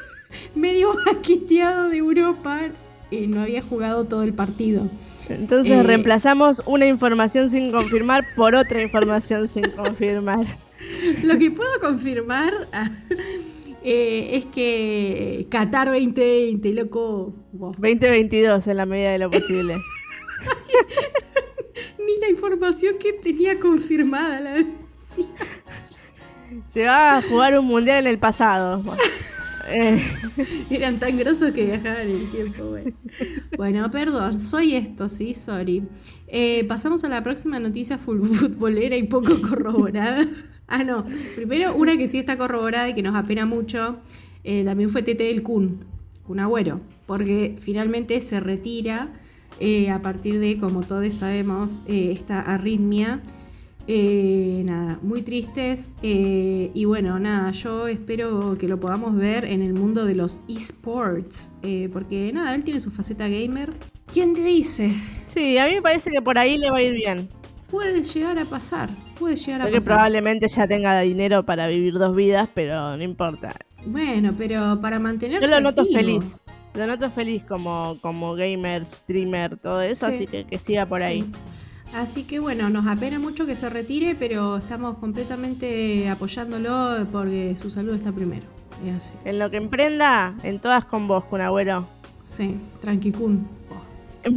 medio 0.55 0.91
baqueteado 1.07 1.89
de 1.89 1.99
Europa 1.99 2.61
y 3.11 3.27
no 3.27 3.43
había 3.43 3.63
jugado 3.63 4.05
todo 4.05 4.23
el 4.23 4.35
partido. 4.35 4.89
Entonces 5.29 5.73
eh, 5.73 5.83
reemplazamos 5.83 6.63
una 6.67 6.87
información 6.87 7.51
sin 7.51 7.71
confirmar 7.71 8.25
por 8.37 8.55
otra 8.55 8.83
información 8.83 9.49
sin 9.49 9.71
confirmar. 9.71 10.47
Lo 11.25 11.39
que 11.39 11.51
puedo 11.51 11.71
confirmar 11.81 12.53
eh, 13.83 14.31
es 14.33 14.47
que 14.47 15.47
Qatar 15.51 15.89
2020, 15.89 16.73
loco. 16.75 17.33
2022 17.53 18.67
en 18.67 18.77
la 18.77 18.87
medida 18.87 19.11
de 19.11 19.19
lo 19.19 19.31
posible. 19.31 19.77
Ni 21.99 22.21
la 22.21 22.29
información 22.29 22.97
que 22.99 23.13
tenía 23.13 23.59
confirmada 23.59 24.41
la 24.41 24.53
decía. 24.53 25.27
Se 26.67 26.87
va 26.87 27.17
a 27.17 27.23
jugar 27.23 27.59
un 27.59 27.67
mundial 27.67 28.07
en 28.07 28.11
el 28.11 28.19
pasado. 28.19 28.83
Eh, 29.71 30.01
eran 30.71 30.99
tan 30.99 31.17
grosos 31.17 31.53
que 31.53 31.67
viajaban 31.67 32.09
el 32.09 32.31
tiempo, 32.31 32.77
Bueno, 33.57 33.91
perdón, 33.91 34.39
soy 34.39 34.75
esto, 34.75 35.09
sí, 35.09 35.35
sorry. 35.35 35.83
Eh, 36.29 36.65
pasamos 36.65 37.05
a 37.05 37.09
la 37.09 37.23
próxima 37.23 37.59
noticia 37.61 37.99
futbolera 37.99 38.97
y 38.97 39.05
poco 39.05 39.41
corroborada. 39.41 40.27
ah, 40.69 40.85
no. 40.85 41.05
Primero, 41.37 41.75
una 41.75 41.97
que 41.97 42.09
sí 42.09 42.19
está 42.19 42.37
corroborada 42.37 42.89
y 42.89 42.95
que 42.95 43.03
nos 43.03 43.17
apena 43.17 43.47
mucho. 43.47 43.99
Eh, 44.45 44.65
también 44.65 44.91
fue 44.91 45.03
Tete 45.03 45.25
del 45.25 45.43
Kun, 45.43 45.79
un 46.27 46.41
agüero. 46.41 46.81
Porque 47.07 47.57
finalmente 47.59 48.21
se 48.21 48.41
retira 48.41 49.09
a 49.91 49.99
partir 50.01 50.39
de, 50.39 50.59
como 50.59 50.83
todos 50.83 51.13
sabemos, 51.15 51.83
esta 51.89 52.41
arritmia 52.41 53.21
eh, 53.91 54.63
nada, 54.67 54.99
muy 55.01 55.23
tristes. 55.23 55.95
Eh, 56.03 56.71
y 56.75 56.85
bueno, 56.85 57.19
nada, 57.19 57.51
yo 57.53 57.89
espero 57.89 58.57
que 58.59 58.69
lo 58.69 58.79
podamos 58.79 59.17
ver 59.17 59.47
en 59.47 59.63
el 59.63 59.73
mundo 59.73 60.05
de 60.05 60.15
los 60.15 60.43
esports. 60.47 61.53
Eh, 61.63 61.89
porque 61.91 62.31
nada, 62.35 62.55
él 62.55 62.63
tiene 62.65 62.81
su 62.81 62.91
faceta 62.91 63.27
gamer. 63.29 63.71
¿Quién 64.13 64.35
te 64.35 64.43
dice? 64.43 64.93
Sí, 65.25 65.57
a 65.57 65.67
mí 65.67 65.75
me 65.75 65.83
parece 65.83 66.11
que 66.11 66.21
por 66.21 66.39
ahí 66.39 66.59
le 66.59 66.71
va 66.71 66.79
a 66.79 66.83
ir 66.83 66.93
bien. 66.93 67.31
Puede 67.71 68.03
llegar 68.03 68.39
a 68.39 68.45
pasar. 68.45 68.91
Puede 69.19 69.37
llegar 69.37 69.63
a 69.63 69.65
Porque 69.65 69.81
probablemente 69.81 70.49
ya 70.49 70.69
tenga 70.69 71.01
dinero 71.01 71.45
para 71.47 71.67
vivir 71.67 71.95
dos 71.95 72.15
vidas, 72.15 72.49
pero 72.55 72.95
no 72.97 73.03
importa. 73.03 73.57
Bueno, 73.87 74.35
pero 74.37 74.79
para 74.83 74.99
mantenerse. 74.99 75.47
Yo 75.47 75.51
lo 75.51 75.63
noto 75.63 75.87
feliz. 75.87 76.45
lo 76.75 76.87
noto 76.87 77.11
feliz 77.11 77.43
como, 77.45 77.99
como 78.03 78.35
gamer, 78.35 78.85
streamer, 78.85 79.57
todo 79.57 79.81
eso, 79.81 80.07
así 80.07 80.27
que 80.27 80.45
que 80.45 80.59
siga 80.59 80.85
por 80.85 81.03
ahí. 81.03 81.31
Así 81.95 82.25
que 82.25 82.39
bueno, 82.39 82.69
nos 82.71 82.87
apena 82.87 83.19
mucho 83.19 83.47
que 83.47 83.55
se 83.55 83.69
retire, 83.69 84.15
pero 84.15 84.59
estamos 84.59 84.99
completamente 84.99 86.09
apoyándolo 86.09 87.07
porque 87.11 87.57
su 87.57 87.71
salud 87.71 87.95
está 87.95 88.13
primero. 88.13 88.47
así. 88.97 89.15
En 89.25 89.39
lo 89.39 89.51
que 89.51 89.57
emprenda, 89.57 90.35
en 90.43 90.61
todas 90.61 90.85
con 90.85 91.09
vos, 91.09 91.25
con 91.25 91.41
abuelo. 91.41 91.89
Sí, 92.23 92.57
tranquicún. 92.81 93.49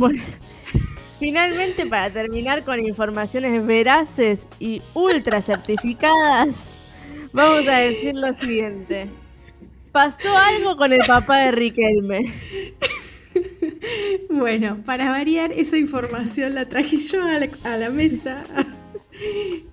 Finalmente, 1.19 1.85
para 1.85 2.09
terminar 2.09 2.63
con 2.63 2.79
informaciones 2.79 3.65
veraces 3.65 4.47
y 4.59 4.81
ultra 4.93 5.41
certificadas, 5.41 6.73
vamos 7.33 7.67
a 7.67 7.77
decir 7.77 8.15
lo 8.15 8.33
siguiente. 8.33 9.07
Pasó 9.91 10.29
algo 10.35 10.77
con 10.77 10.93
el 10.93 11.01
papá 11.05 11.39
de 11.39 11.51
Riquelme. 11.51 12.33
Bueno, 14.41 14.79
para 14.83 15.11
variar, 15.11 15.51
esa 15.51 15.77
información 15.77 16.55
la 16.55 16.67
traje 16.67 16.97
yo 16.97 17.21
a 17.23 17.77
la, 17.77 17.89
mesa. 17.91 18.43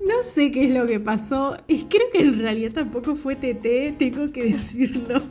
No 0.06 0.22
sé 0.22 0.52
qué 0.52 0.66
es 0.66 0.74
lo 0.74 0.86
que 0.86 1.00
pasó. 1.00 1.56
Creo 1.66 2.10
que 2.12 2.20
en 2.20 2.38
realidad 2.38 2.72
tampoco 2.72 3.16
fue 3.16 3.34
TT, 3.34 3.96
tengo 3.96 4.30
que 4.30 4.44
decirlo. 4.44 5.22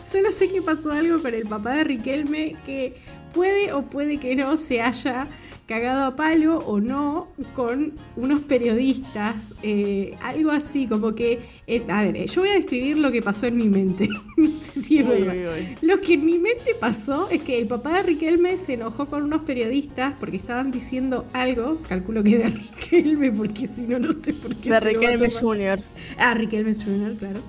Solo 0.00 0.30
sé 0.30 0.48
que 0.48 0.62
pasó 0.62 0.90
algo 0.92 1.20
con 1.20 1.34
el 1.34 1.42
papá 1.42 1.74
de 1.74 1.84
Riquelme 1.84 2.56
que 2.64 2.94
puede 3.34 3.74
o 3.74 3.82
puede 3.82 4.16
que 4.16 4.34
no 4.34 4.56
se 4.56 4.80
haya 4.80 5.28
cagado 5.66 6.04
a 6.04 6.16
palo 6.16 6.58
o 6.58 6.80
no 6.80 7.28
con 7.54 7.92
unos 8.14 8.40
periodistas, 8.42 9.54
eh, 9.62 10.16
algo 10.22 10.50
así, 10.50 10.86
como 10.86 11.14
que, 11.14 11.40
eh, 11.66 11.82
a 11.88 12.02
ver, 12.02 12.26
yo 12.26 12.42
voy 12.42 12.50
a 12.50 12.54
describir 12.54 12.98
lo 12.98 13.10
que 13.10 13.20
pasó 13.20 13.46
en 13.46 13.56
mi 13.56 13.68
mente, 13.68 14.08
no 14.36 14.54
sé 14.54 14.80
si 14.80 14.98
es 14.98 15.08
verdad. 15.08 15.34
Lo 15.82 16.00
que 16.00 16.14
en 16.14 16.24
mi 16.24 16.38
mente 16.38 16.74
pasó 16.78 17.28
es 17.30 17.42
que 17.42 17.58
el 17.58 17.66
papá 17.66 17.96
de 17.96 18.02
Riquelme 18.04 18.56
se 18.58 18.74
enojó 18.74 19.06
con 19.06 19.24
unos 19.24 19.42
periodistas 19.42 20.14
porque 20.20 20.36
estaban 20.36 20.70
diciendo 20.70 21.26
algo, 21.32 21.74
calculo 21.88 22.22
que 22.22 22.38
de 22.38 22.48
Riquelme, 22.50 23.32
porque 23.32 23.66
si 23.66 23.82
no, 23.82 23.98
no 23.98 24.12
sé 24.12 24.34
por 24.34 24.54
qué. 24.54 24.70
De 24.70 24.80
Riquelme 24.80 25.30
Jr. 25.30 25.80
Ah, 26.18 26.34
Riquelme 26.34 26.74
Jr., 26.74 27.16
claro. 27.16 27.40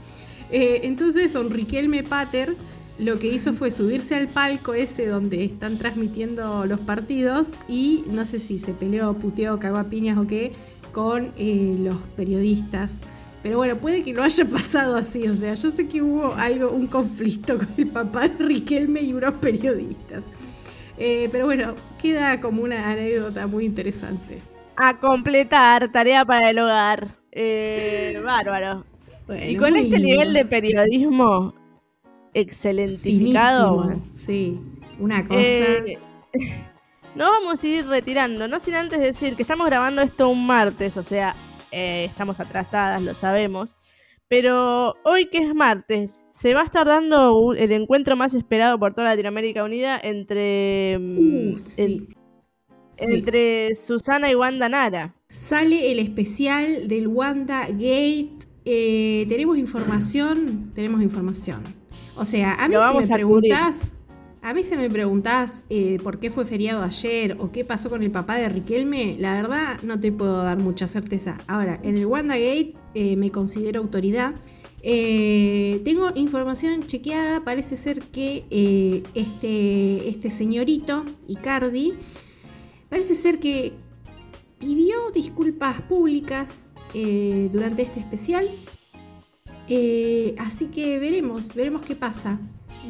Eh, 0.50 0.82
entonces, 0.84 1.32
don 1.34 1.52
Riquelme 1.52 2.04
Pater 2.04 2.56
lo 3.00 3.20
que 3.20 3.28
hizo 3.28 3.54
fue 3.54 3.70
subirse 3.72 4.16
al 4.16 4.28
palco 4.28 4.74
ese 4.74 5.06
donde 5.06 5.44
están 5.44 5.78
transmitiendo 5.78 6.66
los 6.66 6.80
partidos 6.80 7.54
y 7.68 8.04
no 8.08 8.26
sé 8.26 8.40
si 8.40 8.58
se 8.58 8.74
peleó, 8.74 9.14
puteó, 9.14 9.60
cagó 9.60 9.78
a 9.78 9.84
piñas 9.86 10.18
o 10.18 10.26
qué 10.26 10.54
con 10.92 11.32
eh, 11.38 11.76
los 11.80 11.98
periodistas. 12.16 13.02
Pero 13.44 13.58
bueno, 13.58 13.78
puede 13.78 14.04
que 14.04 14.14
no 14.14 14.24
haya 14.24 14.46
pasado 14.46 14.98
así. 14.98 15.28
O 15.28 15.36
sea, 15.36 15.54
yo 15.54 15.70
sé 15.70 15.88
que 15.88 16.02
hubo 16.02 16.34
algo, 16.34 16.72
un 16.72 16.88
conflicto 16.88 17.58
con 17.58 17.70
el 17.78 17.88
papá 17.88 18.28
de 18.28 18.44
Riquelme 18.44 19.02
y 19.02 19.14
unos 19.14 19.34
periodistas. 19.34 20.26
Eh, 20.98 21.30
pero 21.32 21.46
bueno, 21.46 21.76
queda 22.02 22.42
como 22.42 22.64
una 22.64 22.90
anécdota 22.90 23.46
muy 23.46 23.66
interesante. 23.66 24.40
A 24.76 25.00
completar, 25.00 25.92
tarea 25.92 26.26
para 26.26 26.50
el 26.50 26.58
hogar. 26.60 27.08
Eh, 27.32 28.20
bárbaro. 28.24 28.84
y 29.48 29.56
con 29.58 29.76
este 29.76 30.00
nivel 30.00 30.34
de 30.34 30.46
periodismo, 30.46 31.54
excelentificado. 32.38 33.94
Sí, 34.10 34.60
una 35.00 35.28
cosa. 35.28 35.42
Eh, 35.42 35.98
nos 37.16 37.30
vamos 37.30 37.64
a 37.64 37.68
ir 37.68 37.88
retirando, 37.88 38.48
no 38.48 38.60
sin 38.60 38.76
antes 38.76 39.00
decir 39.00 39.36
que 39.36 39.42
estamos 39.42 39.66
grabando 39.66 40.02
esto 40.02 40.30
un 40.30 40.46
martes, 40.46 40.98
o 40.98 41.04
sea, 41.04 41.36
eh, 41.72 42.06
estamos 42.06 42.40
atrasadas, 42.40 43.02
lo 43.02 43.16
sabemos. 43.16 43.78
Pero 44.30 44.96
hoy 45.06 45.28
que 45.28 45.38
es 45.38 45.56
martes, 45.56 46.20
se 46.32 46.54
va 46.54 46.62
a 46.62 46.66
estar 46.66 46.86
dando 46.86 47.54
el 47.54 47.72
encuentro 47.72 48.18
más 48.18 48.36
esperado 48.36 48.78
por 48.78 48.94
toda 48.94 49.08
Latinoamérica 49.08 49.64
Unida 49.64 49.98
entre, 50.04 50.98
mm, 51.00 51.54
uh, 51.54 51.58
entre 52.98 53.74
Susana 53.74 54.30
y 54.30 54.36
Wanda 54.36 54.68
Nara. 54.68 55.16
Sale 55.30 55.92
el 55.94 56.00
especial 56.00 56.90
del 56.90 57.08
Wanda 57.08 57.68
Gate. 57.68 58.48
Eh, 58.66 59.26
tenemos 59.30 59.58
información, 59.58 60.72
tenemos 60.76 61.02
información. 61.02 61.77
O 62.18 62.26
sea, 62.26 62.56
a 62.56 62.68
mí 62.68 62.76
si 62.76 62.98
me 62.98 63.08
preguntás, 63.08 64.04
a 64.42 64.54
mí 64.54 64.64
si 64.64 64.76
me 64.76 64.90
preguntás 64.90 65.66
eh, 65.70 66.00
por 66.04 66.20
qué 66.20 66.32
fue 66.32 66.46
feriado 66.46 66.84
ayer 66.84 67.38
o 67.40 67.52
qué 67.52 67.64
pasó 67.64 67.90
con 67.90 68.02
el 68.02 68.12
papá 68.12 68.36
de 68.38 68.50
Riquelme, 68.50 69.18
la 69.20 69.34
verdad 69.34 69.80
no 69.84 70.00
te 70.00 70.12
puedo 70.12 70.42
dar 70.44 70.58
mucha 70.58 70.88
certeza. 70.88 71.38
Ahora, 71.48 71.80
en 71.84 71.98
el 71.98 72.06
WandaGate 72.06 72.74
eh, 72.96 73.16
me 73.16 73.30
considero 73.30 73.82
autoridad. 73.82 74.34
Eh, 74.82 75.82
tengo 75.84 76.12
información 76.16 76.88
chequeada, 76.88 77.44
parece 77.44 77.76
ser 77.76 78.02
que 78.02 79.04
este, 79.14 80.10
este 80.10 80.32
señorito, 80.32 81.06
Icardi, 81.28 81.94
parece 82.90 83.16
ser 83.16 83.40
que 83.40 83.74
pidió 84.60 85.12
disculpas 85.14 85.82
públicas 85.84 86.74
durante 87.52 87.84
este 87.84 88.00
especial 88.00 88.50
eh, 89.70 90.36
así 90.40 90.68
que 90.68 91.00
veremos, 91.00 91.54
veremos 91.54 91.84
qué 91.84 91.96
pasa. 91.96 92.40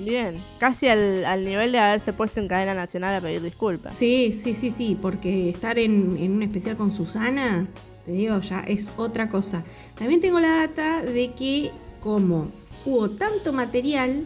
Bien, 0.04 0.38
casi 0.60 0.88
al, 0.88 1.44
nivel 1.44 1.72
de 1.72 1.80
haberse 1.80 2.14
puesto 2.14 2.40
en 2.40 2.48
cadena 2.48 2.74
nacional 2.74 3.16
a 3.16 3.22
pedir 3.22 3.42
disculpas. 3.42 3.96
Sí, 3.96 4.32
sí, 4.32 4.54
sí, 4.54 4.70
sí, 4.70 4.98
porque 5.02 5.50
estar 5.50 5.80
en, 5.80 6.18
un 6.20 6.44
especial 6.44 6.78
con 6.78 6.92
Susana, 6.92 7.68
te 8.06 8.12
digo, 8.12 8.40
ya 8.40 8.60
es 8.60 8.94
otra 8.98 9.28
cosa. 9.30 9.64
También 9.98 10.22
tengo 10.22 10.40
la 10.40 10.68
data 10.68 11.04
de 11.04 11.34
que 11.34 11.72
como 12.00 12.52
hubo 12.86 13.10
tanto 13.10 13.54
material, 13.54 14.24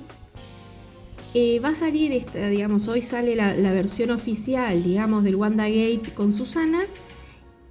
eh, 1.33 1.61
va 1.61 1.69
a 1.69 1.75
salir, 1.75 2.11
esta, 2.11 2.49
digamos, 2.49 2.89
hoy 2.89 3.01
sale 3.01 3.37
la, 3.37 3.55
la 3.55 3.71
versión 3.71 4.11
oficial, 4.11 4.83
digamos, 4.83 5.23
del 5.23 5.35
WandaGate 5.35 6.13
con 6.13 6.33
Susana. 6.33 6.81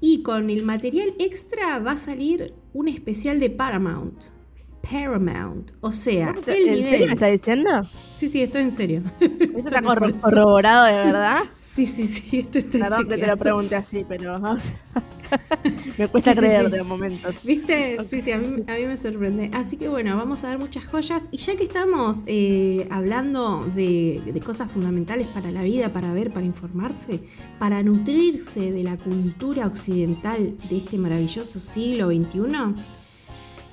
Y 0.02 0.22
con 0.22 0.48
el 0.48 0.62
material 0.62 1.12
extra 1.18 1.78
va 1.78 1.92
a 1.92 1.98
salir 1.98 2.54
un 2.72 2.88
especial 2.88 3.38
de 3.38 3.50
Paramount. 3.50 4.39
Paramount. 4.82 5.72
O 5.80 5.92
sea, 5.92 6.34
el 6.46 6.68
¿En 6.68 6.86
serio 6.86 7.06
me 7.06 7.12
está 7.12 7.26
diciendo? 7.26 7.70
Sí, 8.12 8.28
sí, 8.28 8.42
estoy 8.42 8.62
en 8.62 8.70
serio. 8.70 9.02
¿Esto 9.20 9.68
está 9.68 9.82
corroborado 10.20 10.86
de 10.86 10.92
verdad? 10.92 11.40
Sí, 11.52 11.86
sí, 11.86 12.06
sí, 12.06 12.38
esto 12.40 12.58
está 12.58 12.78
Perdón 12.78 13.08
que 13.08 13.18
te 13.18 13.26
lo 13.26 13.36
pregunte 13.36 13.76
así, 13.76 14.04
pero 14.08 14.38
me 15.98 16.08
cuesta 16.08 16.34
creer 16.34 16.70
de 16.70 16.82
momentos. 16.82 17.36
¿Viste? 17.42 17.98
Sí, 18.04 18.20
sí, 18.20 18.32
a 18.32 18.38
mí, 18.38 18.64
a 18.66 18.74
mí, 18.74 18.86
me 18.86 18.96
sorprende. 18.96 19.50
Así 19.54 19.76
que 19.76 19.88
bueno, 19.88 20.16
vamos 20.16 20.44
a 20.44 20.48
ver 20.48 20.58
muchas 20.58 20.86
joyas. 20.86 21.28
Y 21.30 21.36
ya 21.36 21.56
que 21.56 21.64
estamos 21.64 22.24
eh, 22.26 22.86
hablando 22.90 23.66
de, 23.74 24.22
de 24.24 24.40
cosas 24.40 24.70
fundamentales 24.70 25.26
para 25.28 25.50
la 25.50 25.62
vida, 25.62 25.92
para 25.92 26.12
ver, 26.12 26.32
para 26.32 26.46
informarse, 26.46 27.20
para 27.58 27.82
nutrirse 27.82 28.72
de 28.72 28.84
la 28.84 28.96
cultura 28.96 29.66
occidental 29.66 30.56
de 30.68 30.76
este 30.78 30.98
maravilloso 30.98 31.58
siglo 31.58 32.08
XXI, 32.08 32.74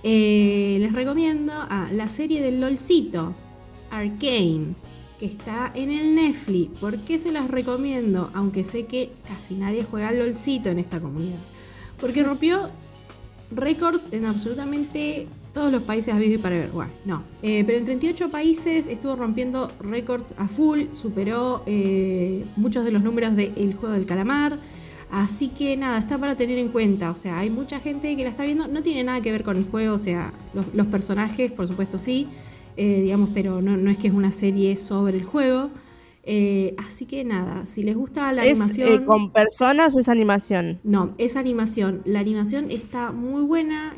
eh, 0.10 0.78
les 0.80 0.94
recomiendo 0.94 1.52
a 1.54 1.90
la 1.92 2.08
serie 2.08 2.42
del 2.42 2.62
LOLcito, 2.62 3.36
Arcane, 3.92 4.74
que 5.20 5.26
está 5.26 5.70
en 5.76 5.92
el 5.92 6.16
Netflix. 6.16 6.80
¿Por 6.80 7.00
qué 7.00 7.18
se 7.18 7.34
las 7.34 7.52
recomiendo? 7.52 8.32
Aunque 8.34 8.64
sé 8.64 8.86
que 8.86 9.12
casi 9.28 9.56
nadie 9.56 9.84
juega 9.84 10.08
al 10.08 10.20
LOLcito 10.20 10.70
en 10.70 10.80
esta 10.80 11.02
comunidad. 11.02 11.40
Porque 12.00 12.24
rompió 12.24 12.70
récords 13.52 14.08
en 14.14 14.24
absolutamente 14.24 15.28
todos 15.54 15.74
los 15.74 15.84
países 15.84 16.14
a 16.14 16.18
vivir 16.18 16.42
para 16.42 16.56
ver. 16.56 16.72
Bueno, 16.72 16.92
no. 17.04 17.24
Eh, 17.42 17.66
pero 17.66 17.78
en 17.78 17.84
38 17.84 18.30
países 18.30 18.88
estuvo 18.88 19.18
rompiendo 19.18 19.74
récords 19.82 20.36
a 20.38 20.48
full. 20.48 20.84
Superó 20.94 21.64
eh, 21.66 22.46
muchos 22.56 22.86
de 22.86 22.92
los 22.92 23.04
números 23.04 23.36
del 23.36 23.76
Juego 23.76 23.94
del 23.94 24.06
Calamar. 24.06 24.58
Así 25.12 25.48
que 25.50 25.78
nada, 25.78 25.98
está 26.00 26.18
para 26.18 26.36
tener 26.36 26.58
en 26.58 26.70
cuenta. 26.70 27.12
O 27.12 27.16
sea, 27.16 27.40
hay 27.40 27.50
mucha 27.50 27.80
gente 27.80 28.16
que 28.16 28.24
la 28.24 28.30
está 28.30 28.46
viendo. 28.46 28.68
No 28.68 28.84
tiene 28.84 29.04
nada 29.04 29.22
que 29.22 29.32
ver 29.32 29.44
con 29.44 29.58
el 29.58 29.64
juego. 29.64 29.96
O 29.96 29.98
sea, 29.98 30.34
los, 30.74 30.88
personajes, 30.88 31.52
por 31.52 31.68
supuesto, 31.68 31.98
sí. 31.98 32.28
Eh, 32.76 33.02
digamos, 33.04 33.30
pero 33.34 33.62
no, 33.62 33.90
es 33.90 33.98
que 33.98 34.08
es 34.08 34.14
una 34.14 34.32
serie 34.32 34.76
sobre 34.76 35.18
el 35.18 35.24
juego. 35.24 35.70
Eh, 36.30 36.76
así 36.86 37.06
que 37.06 37.24
nada, 37.24 37.66
si 37.66 37.84
les 37.84 37.96
gusta 37.96 38.34
la 38.34 38.46
¿Es, 38.46 38.60
animación. 38.60 39.04
Eh, 39.04 39.06
¿Con 39.06 39.32
personas 39.32 39.96
o 39.96 40.00
es 40.00 40.10
animación? 40.10 40.78
No, 40.84 41.12
es 41.18 41.38
animación. 41.38 42.02
La 42.04 42.20
animación 42.20 42.70
está 42.70 43.14
muy 43.14 43.44
buena. 43.44 43.94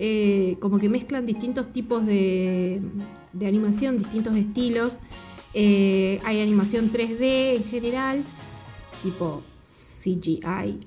como 0.60 0.78
que 0.78 0.89
mezclan 0.89 1.26
distintos 1.26 1.74
tipos 1.74 2.06
de, 2.06 2.82
de 3.34 3.48
animación, 3.48 3.98
distintos 3.98 4.36
estilos. 4.36 5.00
hay 5.56 6.39
animación 6.39 6.91
3D 6.91 7.56
en 7.56 7.63
general, 7.63 8.24
tipo 9.02 9.41
CGI, 10.01 10.79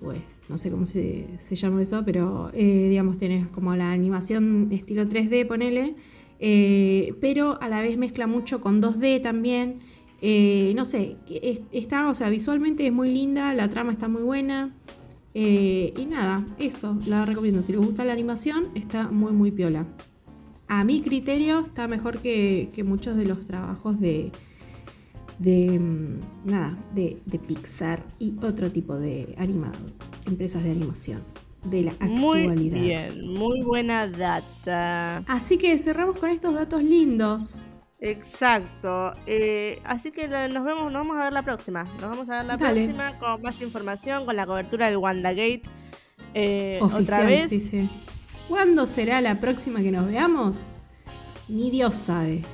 no 0.49 0.59
sé 0.59 0.71
cómo 0.71 0.87
se, 0.87 1.27
llama 1.53 1.83
eso, 1.83 2.03
pero 2.05 2.51
eh, 2.55 2.89
digamos, 2.91 3.19
tenés 3.19 3.47
como 3.49 3.75
la 3.77 3.93
animación 3.93 4.69
estilo 4.71 5.05
3D, 5.05 5.47
ponele, 5.47 5.95
eh, 6.41 7.15
pero 7.21 7.61
a 7.63 7.69
la 7.69 7.81
vez 7.81 7.97
mezcla 7.97 8.27
mucho 8.27 8.61
con 8.61 8.83
2D 8.83 9.23
también. 9.23 9.77
Eh, 10.21 10.73
no 10.77 10.85
sé, 10.85 11.17
está, 11.73 12.09
o 12.09 12.15
sea, 12.15 12.31
visualmente 12.31 12.87
es 12.87 12.93
muy 12.93 13.13
linda, 13.13 13.55
la 13.55 13.69
trama 13.69 13.93
está 13.93 14.09
muy 14.09 14.23
buena. 14.23 14.71
y 15.35 16.07
nada, 16.09 16.47
eso, 16.59 16.99
la 17.07 17.25
recomiendo. 17.25 17.63
Si 17.63 17.73
les 17.73 17.81
gusta 17.81 18.05
la 18.05 18.13
animación, 18.13 18.67
está 18.75 19.09
muy, 19.09 19.33
muy 19.33 19.51
piola. 19.51 19.87
A 20.69 20.85
mi 20.85 21.01
criterio, 21.01 21.61
está 21.61 21.89
mejor 21.89 22.21
que 22.21 22.85
muchos 22.85 23.17
de 23.17 23.25
los 23.25 23.47
trabajos 23.47 24.01
de, 24.01 24.33
de 25.39 25.79
mm, 25.79 26.21
nada, 26.45 26.77
de, 26.95 27.17
Pixar 27.47 28.03
y 28.19 28.37
otro 28.43 28.71
tipo 28.71 28.97
de 28.97 29.35
animado, 29.39 29.79
empresas 30.27 30.63
de 30.63 30.71
animación 30.71 31.23
de 31.65 31.83
la 31.83 31.93
actualidad. 31.93 32.19
Muy 32.19 32.71
bien, 32.71 33.35
muy 33.35 33.63
buena 33.63 34.09
data. 34.09 35.19
Así 35.29 35.59
que 35.59 35.79
cerramos 35.79 36.19
con 36.19 36.31
estos 36.31 36.55
datos 36.55 36.83
lindos. 36.83 37.67
Exacto. 38.01 39.15
Eh, 39.27 39.81
así 39.85 40.11
que 40.11 40.27
nos 40.27 40.65
vemos, 40.65 40.93
nos 40.93 41.07
vamos 41.07 41.17
a 41.17 41.25
ver 41.25 41.33
la 41.33 41.45
próxima. 41.45 41.85
Nos 41.85 42.11
vamos 42.11 42.29
a 42.29 42.39
ver 42.39 42.47
la 42.47 42.59
próxima 42.59 43.17
con 43.19 43.41
más 43.43 43.63
información, 43.63 44.27
con 44.27 44.35
la 44.35 44.45
cobertura 44.45 44.87
del 44.87 44.97
WandaGate. 44.97 45.63
Eh, 46.35 46.79
otra 46.83 47.25
vez. 47.25 47.49
sí, 47.49 47.61
sí. 47.61 47.89
¿Cuándo 48.49 48.87
será 48.87 49.21
la 49.21 49.39
próxima 49.39 49.81
que 49.83 49.93
nos 49.93 50.09
veamos? 50.09 50.69
Ni 51.49 51.71
Dios 51.71 51.95
sabe. 51.95 52.45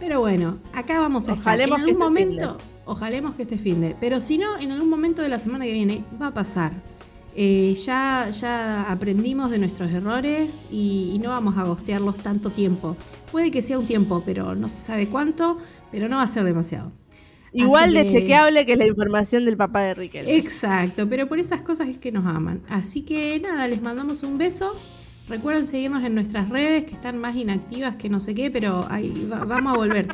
Pero 0.00 0.20
bueno, 0.20 0.58
acá 0.72 1.00
vamos 1.00 1.28
a 1.28 1.34
estar. 1.34 1.60
En 1.60 1.72
algún 1.72 1.98
momento, 1.98 2.58
ojalemos 2.84 3.34
que 3.34 3.42
este 3.42 3.58
fin 3.58 3.80
de. 3.80 3.96
Pero 4.00 4.20
si 4.20 4.38
no, 4.38 4.58
en 4.58 4.72
algún 4.72 4.90
momento 4.90 5.22
de 5.22 5.28
la 5.28 5.38
semana 5.38 5.64
que 5.64 5.72
viene 5.72 6.04
va 6.20 6.28
a 6.28 6.34
pasar. 6.34 6.72
Eh, 7.38 7.74
ya, 7.84 8.30
ya 8.30 8.90
aprendimos 8.90 9.50
de 9.50 9.58
nuestros 9.58 9.92
errores 9.92 10.64
y, 10.70 11.20
no 11.22 11.28
vamos 11.30 11.58
a 11.58 11.64
gostearlos 11.64 12.16
tanto 12.20 12.48
tiempo. 12.48 12.96
Puede 13.30 13.50
que 13.50 13.60
sea 13.60 13.78
un 13.78 13.84
tiempo, 13.84 14.22
pero 14.24 14.54
no 14.54 14.70
se 14.70 14.80
sabe 14.80 15.08
cuánto, 15.08 15.58
pero 15.92 16.08
no 16.08 16.16
va 16.16 16.22
a 16.22 16.26
ser 16.28 16.44
demasiado. 16.44 16.90
Igual 17.52 17.92
de 17.92 18.06
chequeable 18.06 18.64
que 18.64 18.76
la 18.76 18.86
información 18.86 19.44
del 19.44 19.56
papá 19.56 19.82
de 19.82 19.94
Riquelme. 19.94 20.34
Exacto, 20.34 21.08
pero 21.08 21.26
por 21.26 21.38
esas 21.38 21.60
cosas 21.60 21.88
es 21.88 21.98
que 21.98 22.10
nos 22.10 22.24
aman. 22.24 22.62
Así 22.70 23.02
que 23.02 23.38
nada, 23.40 23.68
les 23.68 23.82
mandamos 23.82 24.22
un 24.22 24.38
beso. 24.38 24.74
Recuerden 25.28 25.66
seguirnos 25.66 26.04
en 26.04 26.14
nuestras 26.14 26.48
redes 26.48 26.84
que 26.84 26.94
están 26.94 27.18
más 27.18 27.34
inactivas 27.36 27.96
que 27.96 28.08
no 28.08 28.20
sé 28.20 28.34
qué, 28.34 28.50
pero 28.50 28.86
ahí 28.90 29.28
vamos 29.28 29.76
a 29.76 29.78
volver. 29.78 30.06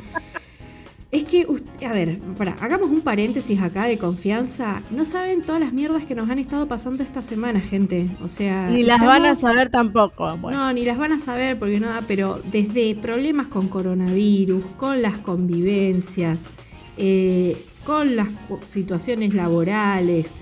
Es 1.13 1.25
que, 1.25 1.45
a 1.85 1.93
ver, 1.93 2.17
para, 2.39 2.53
hagamos 2.53 2.89
un 2.89 3.01
paréntesis 3.01 3.61
acá 3.61 3.85
de 3.85 3.99
confianza. 3.99 4.81
No 4.89 5.05
saben 5.05 5.43
todas 5.43 5.61
las 5.61 5.71
mierdas 5.71 6.05
que 6.05 6.15
nos 6.15 6.27
han 6.27 6.39
estado 6.39 6.67
pasando 6.67 7.03
esta 7.03 7.21
semana, 7.21 7.59
gente. 7.59 8.07
O 8.23 8.27
sea. 8.27 8.71
Ni 8.71 8.81
las 8.81 8.99
van 8.99 9.23
a 9.23 9.35
saber 9.35 9.69
tampoco. 9.69 10.35
No, 10.37 10.73
ni 10.73 10.85
las 10.85 10.97
van 10.97 11.11
a 11.11 11.19
saber 11.19 11.59
porque 11.59 11.79
nada, 11.79 12.01
pero 12.07 12.41
desde 12.51 12.95
problemas 12.95 13.45
con 13.45 13.67
coronavirus, 13.67 14.65
con 14.77 15.03
las 15.03 15.19
convivencias, 15.19 16.49
eh, 16.97 17.63
con 17.85 18.15
las 18.15 18.29
situaciones 18.63 19.35
laborales. 19.35 20.33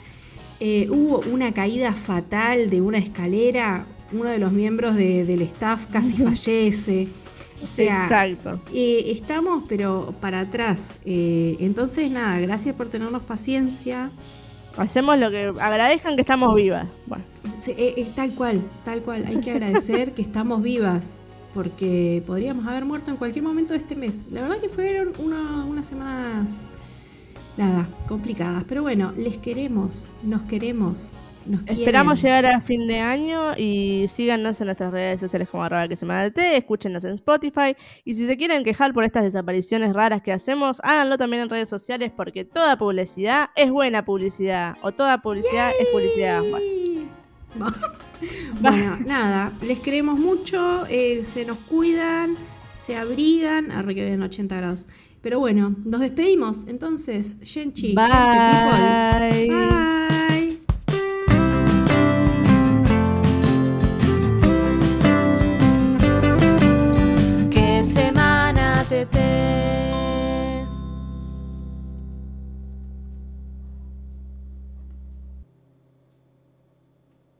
Eh, 0.62 0.88
hubo 0.90 1.20
una 1.34 1.54
caída 1.54 1.92
fatal 1.92 2.70
de 2.70 2.80
una 2.80 2.98
escalera. 2.98 3.88
Uno 4.14 4.30
de 4.30 4.40
los 4.40 4.52
miembros 4.52 4.96
del 4.96 5.42
staff 5.42 5.86
casi 5.92 6.18
fallece. 6.24 7.08
O 7.64 7.68
sea, 7.68 8.04
Exacto. 8.04 8.60
Eh, 8.74 9.12
estamos, 9.12 9.64
pero 9.70 10.14
para 10.20 10.42
atrás. 10.42 11.00
Eh, 11.06 11.58
entonces, 11.60 12.10
nada, 12.10 12.40
gracias 12.40 12.76
por 12.76 12.90
tenernos 12.90 13.22
paciencia. 13.24 14.12
Hacemos 14.78 15.18
lo 15.18 15.30
que 15.30 15.54
agradezcan 15.60 16.16
que 16.16 16.22
estamos 16.22 16.56
vivas. 16.56 16.88
Bueno. 17.06 17.24
es 17.78 18.16
tal 18.16 18.34
cual, 18.34 18.62
tal 18.84 19.04
cual. 19.04 19.26
Hay 19.28 19.40
que 19.40 19.52
agradecer 19.52 20.14
que 20.14 20.22
estamos 20.22 20.62
vivas, 20.62 21.18
porque 21.54 22.24
podríamos 22.26 22.66
haber 22.68 22.86
muerto 22.86 23.12
en 23.12 23.18
cualquier 23.18 23.44
momento 23.44 23.74
de 23.74 23.80
este 23.80 23.96
mes. 23.96 24.28
La 24.32 24.42
verdad 24.42 24.58
que 24.58 24.70
fueron 24.70 25.14
unas 25.20 25.86
semanas, 25.86 26.70
nada, 27.58 27.88
complicadas. 28.08 28.64
Pero 28.68 28.82
bueno, 28.82 29.12
les 29.18 29.38
queremos, 29.38 30.12
nos 30.24 30.44
queremos. 30.44 31.16
Esperamos 31.68 32.22
llegar 32.22 32.46
a 32.46 32.62
fin 32.62 32.88
de 32.88 33.00
año 33.00 33.58
y 33.58 34.06
síganos 34.08 34.62
en 34.62 34.68
nuestras 34.68 34.92
redes 34.92 35.22
sociales 35.22 35.50
como 35.50 35.64
arroba 35.64 35.88
que 35.88 35.96
semana 35.96 36.24
de 36.24 36.32
té, 36.32 36.58
escúchenos 36.58 37.04
en 37.04 37.14
Spotify 37.14 37.76
y 38.06 38.14
si 38.14 38.28
se 38.28 38.38
quieren 38.38 38.64
quejar 38.64 38.94
por 38.94 39.04
estas 39.04 39.24
desapariciones 39.24 39.94
raras 39.94 40.22
que 40.22 40.32
hacemos, 40.32 40.80
háganlo 40.84 41.18
también 41.18 41.44
en 41.44 41.50
redes 41.50 41.70
sociales 41.70 42.12
porque 42.16 42.46
toda 42.46 42.78
publicidad 42.78 43.50
es 43.56 43.72
buena 43.72 44.06
publicidad 44.06 44.76
o 44.82 44.92
toda 44.92 45.22
publicidad 45.22 45.72
es 45.80 45.88
publicidad. 45.88 46.42
Bueno. 48.60 48.98
nada, 49.04 49.52
les 49.64 49.80
queremos 49.80 50.20
mucho, 50.20 50.86
eh, 50.90 51.26
se 51.26 51.44
nos 51.44 51.58
cuidan, 51.58 52.38
se 52.76 52.96
abrigan, 52.96 53.72
a 53.72 53.84
que 53.84 54.06
ven 54.06 54.22
80 54.22 54.58
grados. 54.58 54.88
Pero 55.22 55.40
bueno, 55.40 55.76
nos 55.86 56.02
despedimos 56.02 56.68
entonces, 56.68 57.40
Shenchi, 57.42 57.96
Bye. 57.96 59.48
Bye. 59.50 60.11